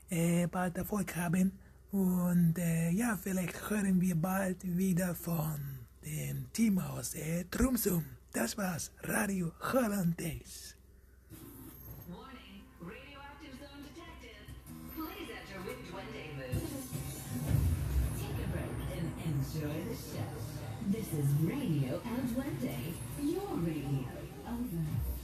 äh, 0.09 0.47
bald 0.47 0.77
Erfolg 0.77 1.15
haben. 1.15 1.51
Und 1.91 2.55
äh, 2.57 2.91
ja, 2.91 3.17
vielleicht 3.21 3.69
hören 3.69 4.01
wir 4.01 4.15
bald 4.15 4.57
wieder 4.77 5.15
von 5.15 5.79
dem 6.03 6.51
Team 6.51 6.79
aus 6.79 7.15
äh, 7.15 7.45
Trumsum. 7.49 8.03
Das 8.33 8.57
war's, 8.57 8.91
Radio 9.03 9.51
Hollandaise. 9.61 10.75
This 20.89 21.07
is 21.13 21.25
Radio 21.43 22.01
El 22.05 22.33
Duende, 22.33 22.73
your 23.21 23.57
radio. 23.57 24.07
Over. 24.47 25.16